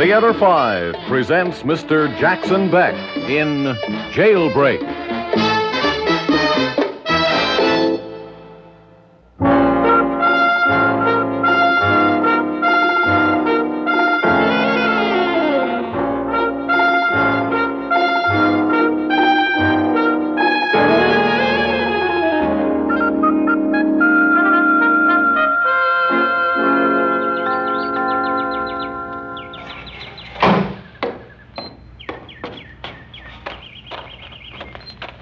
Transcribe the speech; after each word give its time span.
Theater 0.00 0.32
5 0.32 0.94
presents 1.08 1.62
Mr. 1.62 2.08
Jackson 2.18 2.70
Beck 2.70 2.94
in 3.28 3.64
Jailbreak. 4.14 4.80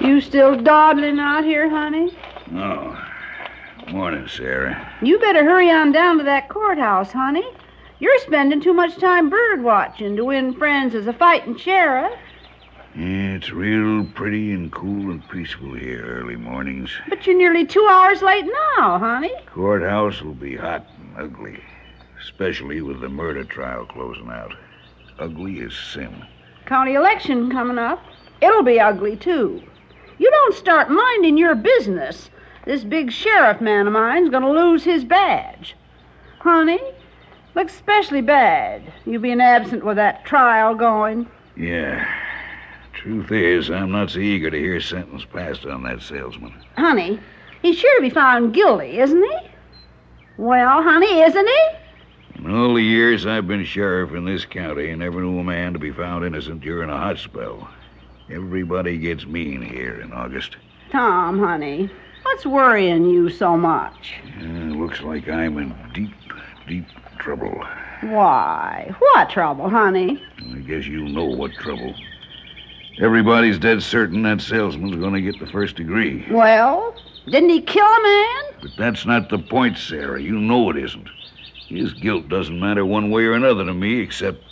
You 0.09 0.23
still 0.23 0.57
dawdling 0.57 1.19
out 1.19 1.45
here, 1.45 1.69
honey? 1.69 2.17
Oh. 2.55 2.99
Morning, 3.89 4.27
Sarah. 4.27 4.91
You 5.03 5.19
better 5.19 5.45
hurry 5.45 5.71
on 5.71 5.93
down 5.93 6.17
to 6.17 6.25
that 6.25 6.49
courthouse, 6.49 7.13
honey. 7.13 7.47
You're 7.99 8.19
spending 8.21 8.63
too 8.63 8.73
much 8.73 8.97
time 8.97 9.29
bird 9.29 9.63
watching 9.63 10.17
to 10.17 10.25
win 10.25 10.55
friends 10.55 10.95
as 10.95 11.07
a 11.07 11.13
fighting 11.13 11.59
sheriff. 11.59 12.19
Yeah, 12.97 13.35
it's 13.35 13.51
real 13.51 14.07
pretty 14.15 14.53
and 14.53 14.73
cool 14.73 15.11
and 15.11 15.29
peaceful 15.29 15.75
here 15.75 16.03
early 16.07 16.37
mornings. 16.37 16.91
But 17.11 17.27
you're 17.27 17.37
nearly 17.37 17.67
two 17.67 17.87
hours 17.87 18.23
late 18.23 18.47
now, 18.79 18.99
honey. 18.99 19.35
Courthouse 19.53 20.23
will 20.23 20.33
be 20.33 20.57
hot 20.57 20.87
and 20.99 21.19
ugly, 21.19 21.63
especially 22.19 22.81
with 22.81 23.03
the 23.03 23.11
murder 23.11 23.45
trial 23.45 23.85
closing 23.85 24.31
out. 24.31 24.55
Ugly 25.19 25.61
as 25.65 25.75
sin. 25.75 26.25
County 26.65 26.95
election 26.95 27.51
coming 27.51 27.77
up. 27.77 28.03
It'll 28.41 28.63
be 28.63 28.81
ugly, 28.81 29.15
too. 29.15 29.63
You 30.19 30.31
don't 30.31 30.55
start 30.55 30.91
minding 30.91 31.39
your 31.39 31.55
business. 31.55 32.31
This 32.65 32.85
big 32.85 33.13
sheriff 33.13 33.61
man 33.61 33.87
of 33.87 33.93
mine's 33.93 34.31
gonna 34.31 34.51
lose 34.51 34.85
his 34.85 35.05
badge. 35.05 35.77
Honey, 36.41 36.81
looks 37.55 37.75
especially 37.75 38.21
bad, 38.21 38.83
you 39.07 39.19
being 39.19 39.41
absent 39.41 39.85
with 39.85 39.97
that 39.97 40.25
trial 40.25 40.75
going. 40.75 41.27
Yeah. 41.57 42.07
Truth 42.93 43.31
is, 43.31 43.71
I'm 43.71 43.93
not 43.93 44.11
so 44.11 44.19
eager 44.19 44.51
to 44.51 44.59
hear 44.59 44.81
sentence 44.81 45.25
passed 45.25 45.65
on 45.67 45.85
that 45.85 46.03
salesman. 46.03 46.53
Honey, 46.77 47.21
he's 47.63 47.79
sure 47.79 47.97
to 47.97 48.03
be 48.03 48.11
found 48.11 48.55
guilty, 48.55 48.99
isn't 48.99 49.23
he? 49.23 49.39
Well, 50.37 50.83
honey, 50.83 51.21
isn't 51.21 51.47
he? 51.47 52.45
In 52.45 52.55
all 52.55 52.75
the 52.75 52.83
years 52.83 53.27
I've 53.27 53.49
been 53.49 53.65
sheriff 53.65 54.13
in 54.13 54.25
this 54.25 54.45
county, 54.45 54.91
I 54.91 54.95
never 54.95 55.21
knew 55.21 55.39
a 55.39 55.45
man 55.45 55.73
to 55.73 55.79
be 55.79 55.91
found 55.91 56.25
innocent 56.25 56.61
during 56.61 56.91
a 56.91 56.97
hot 56.97 57.19
spell. 57.19 57.69
Everybody 58.31 58.99
gets 58.99 59.27
mean 59.27 59.63
here 59.63 60.01
in 60.01 60.13
August. 60.13 60.57
Tom, 60.91 61.39
honey, 61.39 61.91
what's 62.23 62.45
worrying 62.45 63.05
you 63.07 63.31
so 63.31 63.57
much? 63.57 64.15
Uh, 64.41 64.45
looks 64.45 65.01
like 65.01 65.29
I'm 65.29 65.57
in 65.59 65.75
deep, 65.95 66.13
deep 66.67 66.85
trouble. 67.19 67.65
Why? 68.03 68.95
What 68.99 69.31
trouble, 69.31 69.69
honey? 69.71 70.23
I 70.53 70.59
guess 70.59 70.87
you 70.87 71.09
know 71.09 71.25
what 71.25 71.53
trouble. 71.55 71.95
Everybody's 73.01 73.59
dead 73.59 73.83
certain 73.83 74.23
that 74.25 74.41
salesman's 74.41 74.97
going 74.97 75.15
to 75.15 75.21
get 75.21 75.39
the 75.39 75.51
first 75.51 75.77
degree. 75.77 76.27
Well, 76.31 76.95
didn't 77.27 77.49
he 77.51 77.63
kill 77.63 77.87
a 77.87 78.03
man? 78.03 78.43
But 78.61 78.77
that's 78.77 79.07
not 79.07 79.31
the 79.31 79.39
point, 79.39 79.79
Sarah. 79.79 80.21
You 80.21 80.39
know 80.39 80.69
it 80.71 80.77
isn't. 80.77 81.09
His 81.69 81.93
guilt 81.95 82.29
doesn't 82.29 82.59
matter 82.59 82.85
one 82.85 83.11
way 83.11 83.25
or 83.25 83.35
another 83.35 83.65
to 83.65 83.75
me, 83.75 84.01
except. 84.01 84.43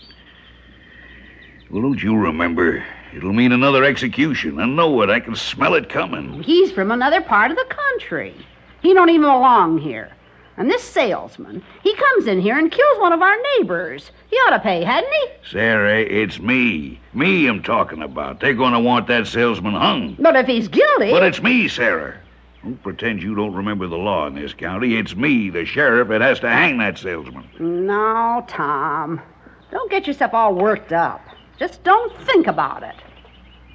Well, 1.70 1.82
don't 1.82 2.02
you 2.02 2.16
remember? 2.16 2.84
It'll 3.16 3.32
mean 3.32 3.52
another 3.52 3.82
execution. 3.82 4.60
I 4.60 4.66
know 4.66 5.00
it. 5.00 5.08
I 5.08 5.20
can 5.20 5.34
smell 5.34 5.72
it 5.72 5.88
coming. 5.88 6.42
He's 6.42 6.70
from 6.70 6.90
another 6.90 7.22
part 7.22 7.50
of 7.50 7.56
the 7.56 7.64
country. 7.64 8.34
He 8.82 8.92
don't 8.92 9.08
even 9.08 9.22
belong 9.22 9.78
here. 9.78 10.12
And 10.58 10.70
this 10.70 10.82
salesman, 10.82 11.64
he 11.82 11.94
comes 11.94 12.26
in 12.26 12.42
here 12.42 12.58
and 12.58 12.70
kills 12.70 12.98
one 12.98 13.14
of 13.14 13.22
our 13.22 13.36
neighbors. 13.56 14.10
He 14.28 14.36
ought 14.36 14.50
to 14.50 14.58
pay, 14.58 14.84
hadn't 14.84 15.10
he? 15.10 15.28
Sarah, 15.50 16.00
it's 16.00 16.38
me. 16.38 17.00
Me 17.14 17.46
I'm 17.46 17.62
talking 17.62 18.02
about. 18.02 18.40
They're 18.40 18.52
going 18.52 18.74
to 18.74 18.80
want 18.80 19.06
that 19.06 19.26
salesman 19.26 19.72
hung. 19.72 20.16
But 20.18 20.36
if 20.36 20.46
he's 20.46 20.68
guilty. 20.68 21.10
But 21.10 21.22
it's 21.22 21.42
me, 21.42 21.68
Sarah. 21.68 22.20
Don't 22.62 22.82
pretend 22.82 23.22
you 23.22 23.34
don't 23.34 23.54
remember 23.54 23.86
the 23.86 23.96
law 23.96 24.26
in 24.26 24.34
this 24.34 24.52
county. 24.52 24.98
It's 24.98 25.16
me, 25.16 25.48
the 25.48 25.64
sheriff, 25.64 26.08
that 26.08 26.20
has 26.20 26.40
to 26.40 26.50
hang 26.50 26.76
that 26.78 26.98
salesman. 26.98 27.48
No, 27.58 28.44
Tom. 28.46 29.22
Don't 29.70 29.90
get 29.90 30.06
yourself 30.06 30.34
all 30.34 30.54
worked 30.54 30.92
up. 30.92 31.26
Just 31.58 31.82
don't 31.82 32.14
think 32.26 32.46
about 32.46 32.82
it. 32.82 32.94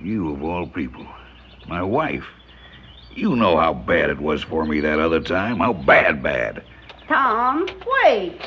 You, 0.04 0.34
of 0.34 0.44
all 0.44 0.68
people. 0.68 1.06
My 1.68 1.84
wife. 1.84 2.26
You 3.14 3.36
know 3.36 3.58
how 3.58 3.74
bad 3.74 4.10
it 4.10 4.20
was 4.20 4.42
for 4.42 4.66
me 4.66 4.80
that 4.80 5.00
other 5.00 5.20
time. 5.20 5.60
How 5.60 5.74
bad, 5.74 6.24
bad. 6.24 6.64
Tom, 7.08 7.68
wait. 8.04 8.40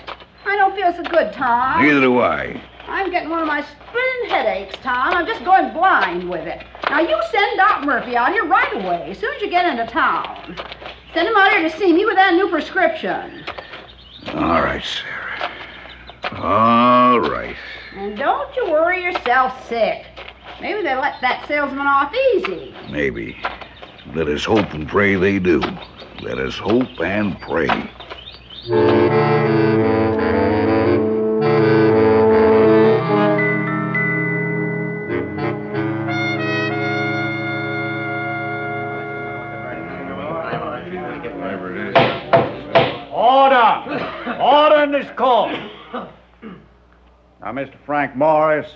I 0.46 0.56
don't 0.56 0.74
feel 0.74 0.92
so 0.92 1.02
good, 1.08 1.32
Tom. 1.32 1.82
Neither 1.82 2.00
do 2.00 2.20
I. 2.20 2.60
I'm 2.86 3.10
getting 3.10 3.30
one 3.30 3.40
of 3.40 3.46
my 3.46 3.62
splitting 3.62 4.30
headaches, 4.30 4.76
Tom. 4.82 5.14
I'm 5.14 5.26
just 5.26 5.44
going 5.44 5.72
blind 5.72 6.28
with 6.28 6.46
it. 6.46 6.64
Now, 6.90 7.00
you 7.00 7.20
send 7.30 7.56
Doc 7.56 7.84
Murphy 7.84 8.16
out 8.16 8.32
here 8.32 8.44
right 8.46 8.72
away, 8.74 9.10
as 9.10 9.18
soon 9.18 9.34
as 9.34 9.42
you 9.42 9.48
get 9.48 9.66
into 9.66 9.90
town. 9.90 10.56
Send 11.12 11.28
him 11.28 11.36
out 11.36 11.50
here 11.52 11.62
to 11.62 11.76
see 11.76 11.92
me 11.92 12.04
with 12.04 12.16
that 12.16 12.34
new 12.34 12.48
prescription. 12.48 13.44
All 14.28 14.62
right, 14.62 14.82
Sarah. 14.82 15.52
All 16.40 17.20
right. 17.20 17.56
And 17.96 18.18
don't 18.18 18.54
you 18.56 18.70
worry 18.70 19.02
yourself 19.02 19.68
sick. 19.68 20.06
Maybe 20.64 20.80
they 20.80 20.94
let 20.94 21.20
that 21.20 21.46
salesman 21.46 21.86
off 21.86 22.14
easy. 22.14 22.74
Maybe. 22.90 23.36
Let 24.14 24.28
us 24.28 24.46
hope 24.46 24.72
and 24.72 24.88
pray 24.88 25.14
they 25.14 25.38
do. 25.38 25.60
Let 26.22 26.38
us 26.38 26.56
hope 26.56 26.88
and 27.02 27.38
pray. 27.38 27.68
Order! 43.12 44.40
Order 44.40 44.82
in 44.84 44.92
this 44.92 45.10
court. 45.14 45.58
Now, 45.92 47.52
Mr. 47.52 47.74
Frank 47.84 48.16
Morris, 48.16 48.70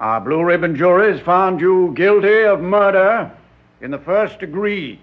our 0.00 0.18
blue 0.18 0.42
ribbon 0.42 0.74
jury 0.74 1.12
has 1.12 1.20
found 1.20 1.60
you 1.60 1.92
guilty 1.94 2.42
of 2.44 2.60
murder 2.60 3.30
in 3.82 3.90
the 3.90 3.98
first 3.98 4.38
degree. 4.38 4.98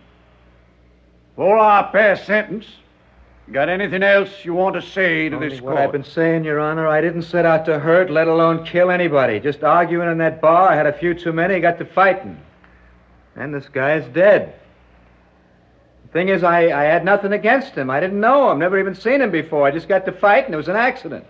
For 1.36 1.56
our 1.56 1.92
past 1.92 2.26
sentence, 2.26 2.66
got 3.52 3.70
anything 3.70 4.02
else 4.02 4.44
you 4.44 4.56
want 4.56 4.74
to 4.76 4.82
say 4.82 5.30
to 5.30 5.36
Only 5.36 5.50
this 5.50 5.62
what 5.62 5.74
court? 5.74 5.84
I've 5.84 5.92
been 5.92 6.04
saying, 6.04 6.44
Your 6.44 6.60
Honor. 6.60 6.88
I 6.88 7.00
didn't 7.00 7.22
set 7.22 7.46
out 7.46 7.66
to 7.66 7.78
hurt, 7.78 8.10
let 8.10 8.28
alone 8.28 8.66
kill 8.66 8.90
anybody. 8.90 9.40
Just 9.40 9.64
arguing 9.64 10.10
in 10.10 10.18
that 10.18 10.42
bar. 10.42 10.68
I 10.68 10.76
had 10.76 10.88
a 10.88 10.98
few 10.98 11.14
too 11.14 11.32
many, 11.32 11.60
got 11.60 11.78
to 11.78 11.86
fighting. 11.86 12.40
And 13.36 13.54
this 13.54 13.70
guy's 13.70 14.06
dead. 14.08 14.56
The 16.06 16.12
thing 16.12 16.30
is, 16.30 16.44
I, 16.44 16.70
I 16.70 16.86
had 16.86 17.06
nothing 17.06 17.34
against 17.34 17.74
him. 17.74 17.92
I 17.92 18.00
didn't 18.00 18.20
know 18.20 18.50
him, 18.50 18.58
never 18.58 18.80
even 18.80 18.96
seen 18.96 19.22
him 19.22 19.30
before. 19.30 19.68
I 19.68 19.72
just 19.72 19.88
got 19.88 20.06
to 20.06 20.12
fight, 20.12 20.46
and 20.46 20.54
it 20.56 20.58
was 20.58 20.70
an 20.70 20.76
accident. 20.76 21.26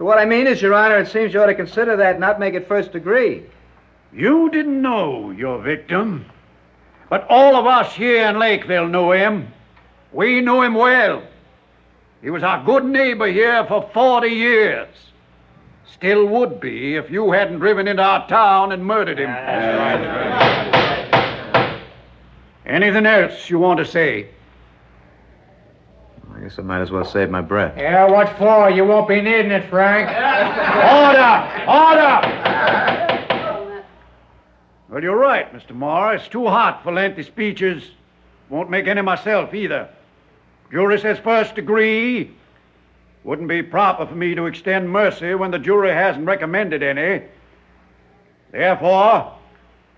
So 0.00 0.06
what 0.06 0.16
I 0.16 0.24
mean 0.24 0.46
is, 0.46 0.62
Your 0.62 0.72
Honor, 0.72 0.96
it 0.96 1.08
seems 1.08 1.34
you 1.34 1.42
ought 1.42 1.46
to 1.46 1.54
consider 1.54 1.94
that 1.94 2.12
and 2.12 2.20
not 2.20 2.40
make 2.40 2.54
it 2.54 2.66
first 2.66 2.90
degree. 2.90 3.42
You 4.14 4.48
didn't 4.48 4.80
know 4.80 5.30
your 5.30 5.60
victim, 5.60 6.24
but 7.10 7.26
all 7.28 7.54
of 7.54 7.66
us 7.66 7.92
here 7.92 8.26
in 8.26 8.38
Lakeville 8.38 8.88
knew 8.88 9.12
him. 9.12 9.52
We 10.10 10.40
knew 10.40 10.62
him 10.62 10.72
well. 10.72 11.22
He 12.22 12.30
was 12.30 12.42
our 12.42 12.64
good 12.64 12.86
neighbor 12.86 13.26
here 13.26 13.66
for 13.66 13.90
40 13.92 14.28
years. 14.28 14.88
Still 15.92 16.24
would 16.28 16.60
be 16.60 16.96
if 16.96 17.10
you 17.10 17.32
hadn't 17.32 17.58
driven 17.58 17.86
into 17.86 18.02
our 18.02 18.26
town 18.26 18.72
and 18.72 18.82
murdered 18.82 19.18
him. 19.18 19.28
Anything 22.64 23.04
else 23.04 23.50
you 23.50 23.58
want 23.58 23.80
to 23.80 23.84
say? 23.84 24.28
I 26.40 26.44
guess 26.44 26.58
I 26.58 26.62
might 26.62 26.80
as 26.80 26.90
well 26.90 27.04
save 27.04 27.28
my 27.28 27.42
breath. 27.42 27.74
Yeah, 27.76 28.10
what 28.10 28.38
for? 28.38 28.70
You 28.70 28.86
won't 28.86 29.06
be 29.06 29.20
needing 29.20 29.50
it, 29.50 29.68
Frank. 29.68 30.08
Order! 30.96 31.70
Order! 31.70 32.20
Well, 34.88 35.02
you're 35.02 35.18
right, 35.18 35.52
Mr. 35.52 35.72
Morris. 35.72 36.26
Too 36.28 36.46
hot 36.46 36.82
for 36.82 36.92
lengthy 36.92 37.24
speeches. 37.24 37.90
Won't 38.48 38.70
make 38.70 38.86
any 38.86 39.02
myself 39.02 39.52
either. 39.52 39.90
Jury 40.72 40.98
says 40.98 41.18
first 41.18 41.56
degree. 41.56 42.30
Wouldn't 43.22 43.48
be 43.48 43.62
proper 43.62 44.06
for 44.06 44.14
me 44.14 44.34
to 44.34 44.46
extend 44.46 44.88
mercy 44.88 45.34
when 45.34 45.50
the 45.50 45.58
jury 45.58 45.90
hasn't 45.90 46.24
recommended 46.24 46.82
any. 46.82 47.22
Therefore, 48.50 49.36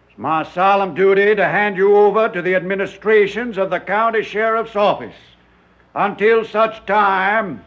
it's 0.08 0.18
my 0.18 0.42
solemn 0.42 0.96
duty 0.96 1.36
to 1.36 1.44
hand 1.44 1.76
you 1.76 1.94
over 1.94 2.28
to 2.30 2.42
the 2.42 2.56
administrations 2.56 3.58
of 3.58 3.70
the 3.70 3.78
county 3.78 4.24
sheriff's 4.24 4.74
office 4.74 5.14
until 5.94 6.44
such 6.44 6.84
time 6.86 7.62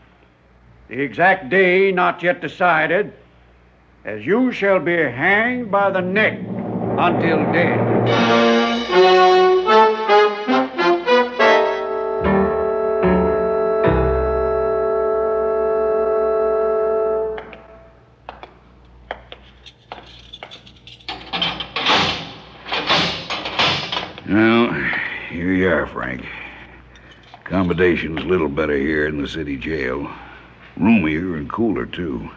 the 0.88 1.01
exact 1.01 1.50
day 1.50 1.92
not 1.92 2.22
yet 2.22 2.42
decided, 2.42 3.13
as 4.04 4.25
you 4.25 4.51
shall 4.51 4.80
be 4.80 4.95
hanged 4.95 5.72
by 5.72 5.89
the 5.89 6.01
neck 6.01 6.39
until 6.39 7.51
dead. 7.51 7.80
Here 25.30 25.54
you 25.54 25.69
are, 25.69 25.88
Frank. 25.88 26.25
Accommodation's 27.45 28.24
a 28.24 28.25
little 28.25 28.50
better 28.50 28.75
here 28.75 29.07
in 29.07 29.21
the 29.21 29.27
city 29.27 29.56
jail. 29.56 30.12
Roomier 30.77 31.38
and 31.38 31.47
cooler, 31.47 31.86
too. 31.86 32.27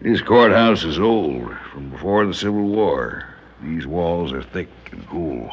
This 0.00 0.22
courthouse 0.22 0.84
is 0.84 1.00
old, 1.00 1.50
from 1.72 1.90
before 1.90 2.24
the 2.24 2.32
Civil 2.32 2.68
War. 2.68 3.24
These 3.60 3.88
walls 3.88 4.32
are 4.32 4.44
thick 4.44 4.68
and 4.92 5.04
cool. 5.08 5.50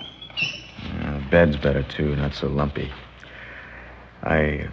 Uh, 1.01 1.19
bed's 1.31 1.57
better, 1.57 1.81
too, 1.81 2.16
not 2.16 2.36
so 2.36 2.48
lumpy. 2.48 2.92
I. 4.22 4.69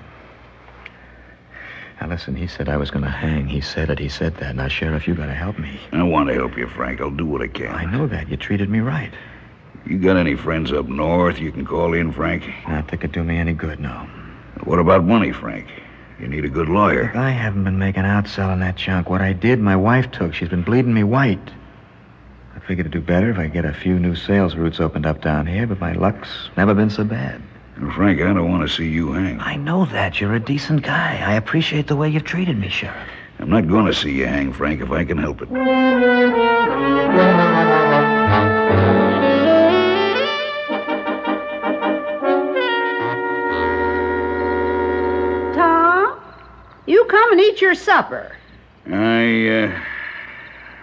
Now, 2.03 2.09
listen, 2.09 2.37
he 2.37 2.47
said 2.47 2.69
I 2.69 2.77
was 2.77 2.91
going 2.91 3.05
to 3.05 3.11
hang. 3.11 3.49
He 3.49 3.63
said 3.63 3.89
it. 3.89 3.99
He 3.99 4.11
said 4.11 4.37
that. 4.37 4.57
Now, 4.57 4.69
Sheriff, 4.69 5.09
you 5.09 5.15
got 5.15 5.27
to 5.27 5.35
help 5.35 5.59
me. 5.59 5.81
I 5.91 6.03
want 6.03 6.29
to 6.29 6.35
help 6.35 6.59
you, 6.59 6.69
Frank. 6.69 7.01
I'll 7.01 7.11
do 7.11 7.25
what 7.25 7.41
I 7.41 7.49
can. 7.49 7.75
I 7.75 7.87
know 7.87 8.07
that. 8.09 8.29
You 8.29 8.37
treated 8.37 8.69
me 8.69 8.81
right. 8.81 9.15
You 9.87 9.99
got 9.99 10.17
any 10.17 10.35
friends 10.35 10.73
up 10.73 10.87
north 10.87 11.39
you 11.39 11.53
can 11.53 11.67
call 11.67 11.93
in, 11.93 12.11
Frank? 12.13 12.49
Not 12.67 12.89
that 12.89 13.01
could 13.01 13.13
do 13.13 13.23
me 13.23 13.37
any 13.37 13.53
good, 13.53 13.81
no. 13.81 14.09
What 14.65 14.79
about 14.79 15.05
money, 15.05 15.31
Frank? 15.31 15.69
You 16.19 16.27
need 16.27 16.45
a 16.45 16.49
good 16.49 16.69
lawyer. 16.69 17.13
I 17.15 17.31
haven't 17.31 17.65
been 17.65 17.79
making 17.79 18.05
out 18.05 18.27
selling 18.27 18.61
that 18.61 18.77
junk. 18.77 19.11
What 19.11 19.21
I 19.21 19.35
did, 19.35 19.61
my 19.61 19.77
wife 19.77 20.11
took. 20.11 20.33
She's 20.33 20.49
been 20.49 20.63
bleeding 20.63 20.95
me 20.95 21.03
white. 21.05 21.51
I 22.57 22.61
figured 22.61 22.91
to 22.91 22.91
do 22.91 23.05
better 23.05 23.31
if 23.31 23.39
I 23.39 23.49
get 23.49 23.67
a 23.67 23.75
few 23.75 23.99
new 23.99 24.15
sales 24.15 24.55
routes 24.55 24.81
opened 24.81 25.05
up 25.05 25.21
down 25.21 25.47
here, 25.47 25.67
but 25.67 25.81
my 25.81 25.93
luck's 25.93 26.49
never 26.57 26.73
been 26.73 26.89
so 26.89 27.05
bad. 27.05 27.43
And 27.77 27.93
Frank, 27.93 28.23
I 28.23 28.33
don't 28.33 28.51
want 28.51 28.67
to 28.67 28.75
see 28.75 28.89
you 28.89 29.13
hang. 29.13 29.39
I 29.41 29.57
know 29.57 29.85
that. 29.87 30.19
You're 30.21 30.35
a 30.35 30.41
decent 30.41 30.83
guy. 30.83 31.21
I 31.23 31.35
appreciate 31.35 31.89
the 31.89 31.97
way 31.97 32.09
you've 32.09 32.25
treated 32.25 32.57
me, 32.59 32.69
Sheriff. 32.71 33.09
I'm 33.41 33.51
not 33.51 33.69
going 33.69 33.87
to 33.87 33.93
see 33.95 34.13
you 34.13 34.27
hang, 34.27 34.53
Frank, 34.53 34.81
if 34.81 34.93
I 34.93 35.05
can 35.05 35.19
help 35.19 35.43
it. 35.43 35.51
you 46.95 47.05
come 47.07 47.33
and 47.33 47.41
eat 47.41 47.61
your 47.61 47.75
supper. 47.75 48.37
I, 48.87 49.49
uh, 49.49 49.81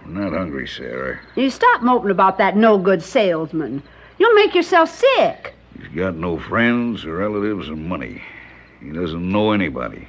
I'm 0.03 0.13
not 0.13 0.33
hungry, 0.33 0.67
Sarah. 0.67 1.19
You 1.35 1.49
stop 1.49 1.81
moping 1.81 2.11
about 2.11 2.37
that 2.37 2.57
no 2.57 2.77
good 2.77 3.01
salesman. 3.01 3.81
You'll 4.17 4.33
make 4.33 4.53
yourself 4.53 4.89
sick. 4.89 5.53
He's 5.77 5.95
got 5.95 6.15
no 6.15 6.37
friends 6.37 7.05
or 7.05 7.15
relatives 7.15 7.69
or 7.69 7.77
money. 7.77 8.21
He 8.81 8.91
doesn't 8.91 9.31
know 9.31 9.51
anybody. 9.51 10.05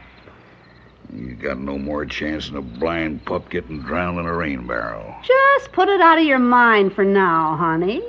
He's 1.15 1.35
got 1.35 1.59
no 1.59 1.79
more 1.79 2.05
chance 2.05 2.49
than 2.49 2.57
a 2.57 2.63
blind 2.63 3.25
pup 3.25 3.49
getting 3.49 3.81
drowned 3.83 4.19
in 4.19 4.27
a 4.27 4.35
rain 4.35 4.67
barrel. 4.67 5.15
Just 5.23 5.71
put 5.73 5.89
it 5.89 6.01
out 6.01 6.19
of 6.19 6.25
your 6.25 6.41
mind 6.41 6.95
for 6.95 7.05
now, 7.05 7.55
honey. 7.57 8.03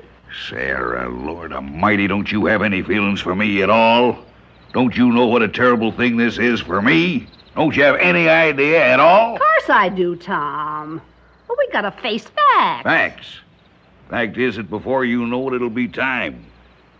Sarah, 0.49 1.09
Lord 1.09 1.53
Almighty, 1.53 2.07
don't 2.07 2.31
you 2.31 2.47
have 2.47 2.63
any 2.63 2.81
feelings 2.81 3.21
for 3.21 3.35
me 3.35 3.61
at 3.61 3.69
all? 3.69 4.17
Don't 4.73 4.97
you 4.97 5.11
know 5.11 5.27
what 5.27 5.43
a 5.43 5.47
terrible 5.47 5.91
thing 5.91 6.17
this 6.17 6.39
is 6.39 6.59
for 6.59 6.81
me? 6.81 7.27
Don't 7.55 7.75
you 7.75 7.83
have 7.83 7.97
any 7.97 8.27
idea 8.27 8.83
at 8.83 8.99
all? 8.99 9.35
Of 9.35 9.39
course 9.39 9.69
I 9.69 9.89
do, 9.89 10.15
Tom. 10.15 11.01
But 11.47 11.57
we 11.57 11.67
gotta 11.69 11.91
face 11.91 12.23
facts. 12.23 12.83
Facts. 12.83 13.27
Fact 14.09 14.37
is 14.37 14.55
that 14.55 14.69
before 14.69 15.05
you 15.05 15.27
know 15.27 15.47
it, 15.49 15.55
it'll 15.55 15.69
be 15.69 15.87
time. 15.87 16.45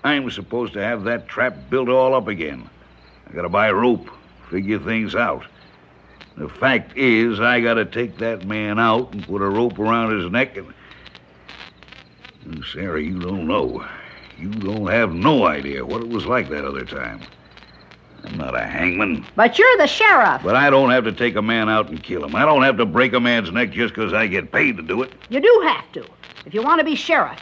I'm 0.04 0.30
supposed 0.30 0.74
to 0.74 0.84
have 0.84 1.04
that 1.06 1.28
trap 1.28 1.58
built 1.70 1.90
all 1.90 2.14
up 2.14 2.28
again. 2.28 2.70
I 3.28 3.34
gotta 3.34 3.50
buy 3.50 3.72
rope, 3.72 4.10
figure 4.50 4.80
things 4.80 5.16
out. 5.16 5.44
The 6.38 6.50
fact 6.50 6.98
is, 6.98 7.40
I 7.40 7.62
gotta 7.62 7.86
take 7.86 8.18
that 8.18 8.46
man 8.46 8.80
out 8.80 9.14
and 9.14 9.26
put 9.26 9.42
a 9.42 9.50
rope 9.50 9.80
around 9.80 10.20
his 10.20 10.32
neck 10.32 10.58
and. 10.58 10.74
And 12.46 12.64
Sarah, 12.66 13.02
you 13.02 13.20
don't 13.20 13.48
know. 13.48 13.86
You 14.38 14.50
don't 14.50 14.88
have 14.88 15.14
no 15.14 15.46
idea 15.46 15.86
what 15.86 16.02
it 16.02 16.10
was 16.10 16.26
like 16.26 16.50
that 16.50 16.66
other 16.66 16.86
time. 16.86 17.22
I'm 18.24 18.38
not 18.38 18.56
a 18.56 18.62
hangman, 18.66 19.26
But 19.36 19.60
you're 19.60 19.78
the 19.78 19.88
sheriff. 19.88 20.42
but 20.44 20.56
I 20.56 20.70
don't 20.70 20.92
have 20.92 21.04
to 21.04 21.12
take 21.12 21.36
a 21.36 21.42
man 21.42 21.70
out 21.70 21.90
and 21.90 22.02
kill 22.02 22.24
him. 22.24 22.36
I 22.36 22.46
don't 22.46 22.64
have 22.64 22.78
to 22.78 22.86
break 22.86 23.14
a 23.14 23.20
man's 23.20 23.52
neck 23.52 23.72
just 23.72 23.94
'cause 23.94 24.14
I 24.14 24.28
get 24.28 24.52
paid 24.52 24.78
to 24.78 24.84
do 24.84 25.02
it. 25.02 25.12
You 25.30 25.40
do 25.40 25.62
have 25.68 25.92
to, 25.94 26.06
if 26.46 26.54
you 26.54 26.62
want 26.64 26.80
to 26.80 26.86
be 26.86 26.96
sheriff. 26.96 27.40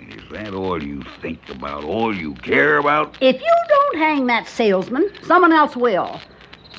Is 0.00 0.22
that 0.32 0.52
all 0.52 0.82
you 0.82 1.02
think 1.20 1.48
about? 1.48 1.84
All 1.84 2.14
you 2.14 2.34
care 2.42 2.78
about? 2.78 3.14
If 3.20 3.40
you 3.40 3.54
don't 3.68 3.98
hang 3.98 4.26
that 4.26 4.48
salesman, 4.48 5.08
someone 5.22 5.52
else 5.52 5.76
will. 5.76 6.20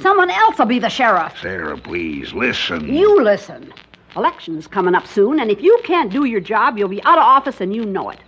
Someone 0.02 0.30
else 0.30 0.58
will 0.60 0.66
be 0.66 0.80
the 0.80 0.90
sheriff. 0.90 1.38
Sarah, 1.40 1.78
please, 1.78 2.34
listen. 2.34 2.94
You 2.94 3.22
listen. 3.22 3.72
Election's 4.16 4.68
coming 4.68 4.94
up 4.94 5.08
soon, 5.08 5.40
and 5.40 5.50
if 5.50 5.62
you 5.62 5.80
can't 5.86 6.12
do 6.12 6.26
your 6.26 6.42
job, 6.42 6.78
you'll 6.78 6.90
be 6.90 7.04
out 7.04 7.18
of 7.18 7.24
office 7.24 7.62
and 7.62 7.74
you 7.74 7.86
know 7.86 8.10
it. 8.10 8.20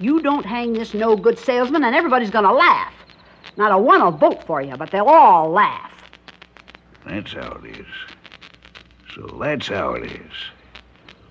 You 0.00 0.20
don't 0.20 0.44
hang 0.44 0.74
this 0.74 0.94
no 0.94 1.16
good 1.16 1.38
salesman, 1.38 1.84
and 1.84 1.94
everybody's 1.94 2.30
gonna 2.30 2.52
laugh. 2.52 2.92
Not 3.56 3.72
a 3.72 3.78
one 3.78 4.02
will 4.02 4.10
vote 4.10 4.44
for 4.46 4.62
you, 4.62 4.76
but 4.76 4.90
they'll 4.90 5.06
all 5.06 5.50
laugh. 5.50 5.92
That's 7.06 7.32
how 7.32 7.60
it 7.64 7.78
is. 7.78 7.86
So 9.14 9.38
that's 9.40 9.66
how 9.66 9.94
it 9.94 10.12
is. 10.12 10.32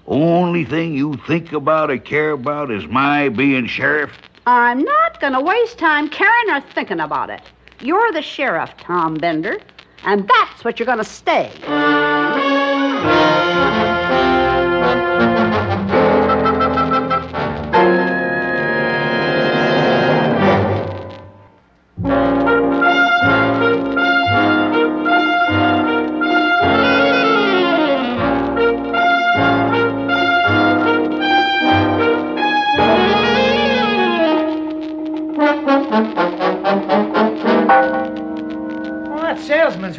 Only 0.08 0.66
thing 0.66 0.94
you 0.94 1.18
think 1.28 1.52
about 1.54 1.92
or 1.92 1.98
care 1.98 2.32
about 2.32 2.72
is 2.72 2.88
my 2.88 3.30
being 3.30 3.68
sheriff? 3.68 4.12
I'm 4.46 4.84
not 4.84 5.20
gonna 5.20 5.42
waste 5.42 5.78
time 5.78 6.10
caring 6.10 6.50
or 6.50 6.62
thinking 6.62 7.02
about 7.02 7.30
it. 7.30 7.42
You're 7.82 8.12
the 8.14 8.22
sheriff, 8.22 8.72
Tom 8.80 9.16
Bender, 9.16 9.60
and 10.04 10.28
that's 10.28 10.64
what 10.64 10.80
you're 10.80 10.86
gonna 10.86 11.04
stay. 11.04 11.52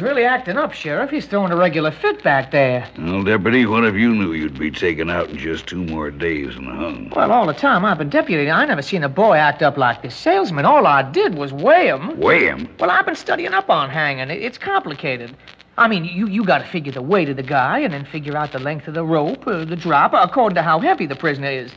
Really 0.01 0.23
acting 0.23 0.57
up, 0.57 0.73
Sheriff. 0.73 1.09
He's 1.09 1.25
throwing 1.25 1.51
a 1.51 1.55
regular 1.55 1.91
fit 1.91 2.23
back 2.23 2.51
there. 2.51 2.87
Well, 2.97 3.23
Deputy, 3.23 3.65
what 3.65 3.85
if 3.85 3.95
you 3.95 4.13
knew 4.13 4.33
you'd 4.33 4.57
be 4.57 4.71
taken 4.71 5.09
out 5.09 5.29
in 5.29 5.37
just 5.37 5.67
two 5.67 5.83
more 5.83 6.11
days 6.11 6.55
and 6.55 6.67
hung? 6.67 7.09
Well, 7.15 7.31
all 7.31 7.45
the 7.45 7.53
time 7.53 7.85
I've 7.85 7.97
been 7.97 8.09
deputy, 8.09 8.49
I 8.49 8.65
never 8.65 8.81
seen 8.81 9.03
a 9.03 9.09
boy 9.09 9.37
act 9.37 9.61
up 9.61 9.77
like 9.77 10.01
this 10.01 10.15
salesman. 10.15 10.65
All 10.65 10.85
I 10.87 11.03
did 11.03 11.35
was 11.35 11.53
weigh 11.53 11.87
him. 11.87 12.19
Weigh 12.19 12.45
him? 12.45 12.69
Well, 12.79 12.91
I've 12.91 13.05
been 13.05 13.15
studying 13.15 13.53
up 13.53 13.69
on 13.69 13.89
hanging. 13.89 14.29
It's 14.29 14.57
complicated. 14.57 15.35
I 15.77 15.87
mean, 15.87 16.03
you, 16.03 16.27
you 16.27 16.43
got 16.43 16.57
to 16.57 16.65
figure 16.65 16.91
the 16.91 17.01
weight 17.01 17.29
of 17.29 17.37
the 17.37 17.43
guy 17.43 17.79
and 17.79 17.93
then 17.93 18.03
figure 18.05 18.35
out 18.35 18.51
the 18.51 18.59
length 18.59 18.87
of 18.89 18.93
the 18.95 19.05
rope, 19.05 19.47
uh, 19.47 19.63
the 19.63 19.77
drop, 19.77 20.13
according 20.13 20.55
to 20.55 20.61
how 20.61 20.79
heavy 20.79 21.05
the 21.05 21.15
prisoner 21.15 21.49
is. 21.49 21.71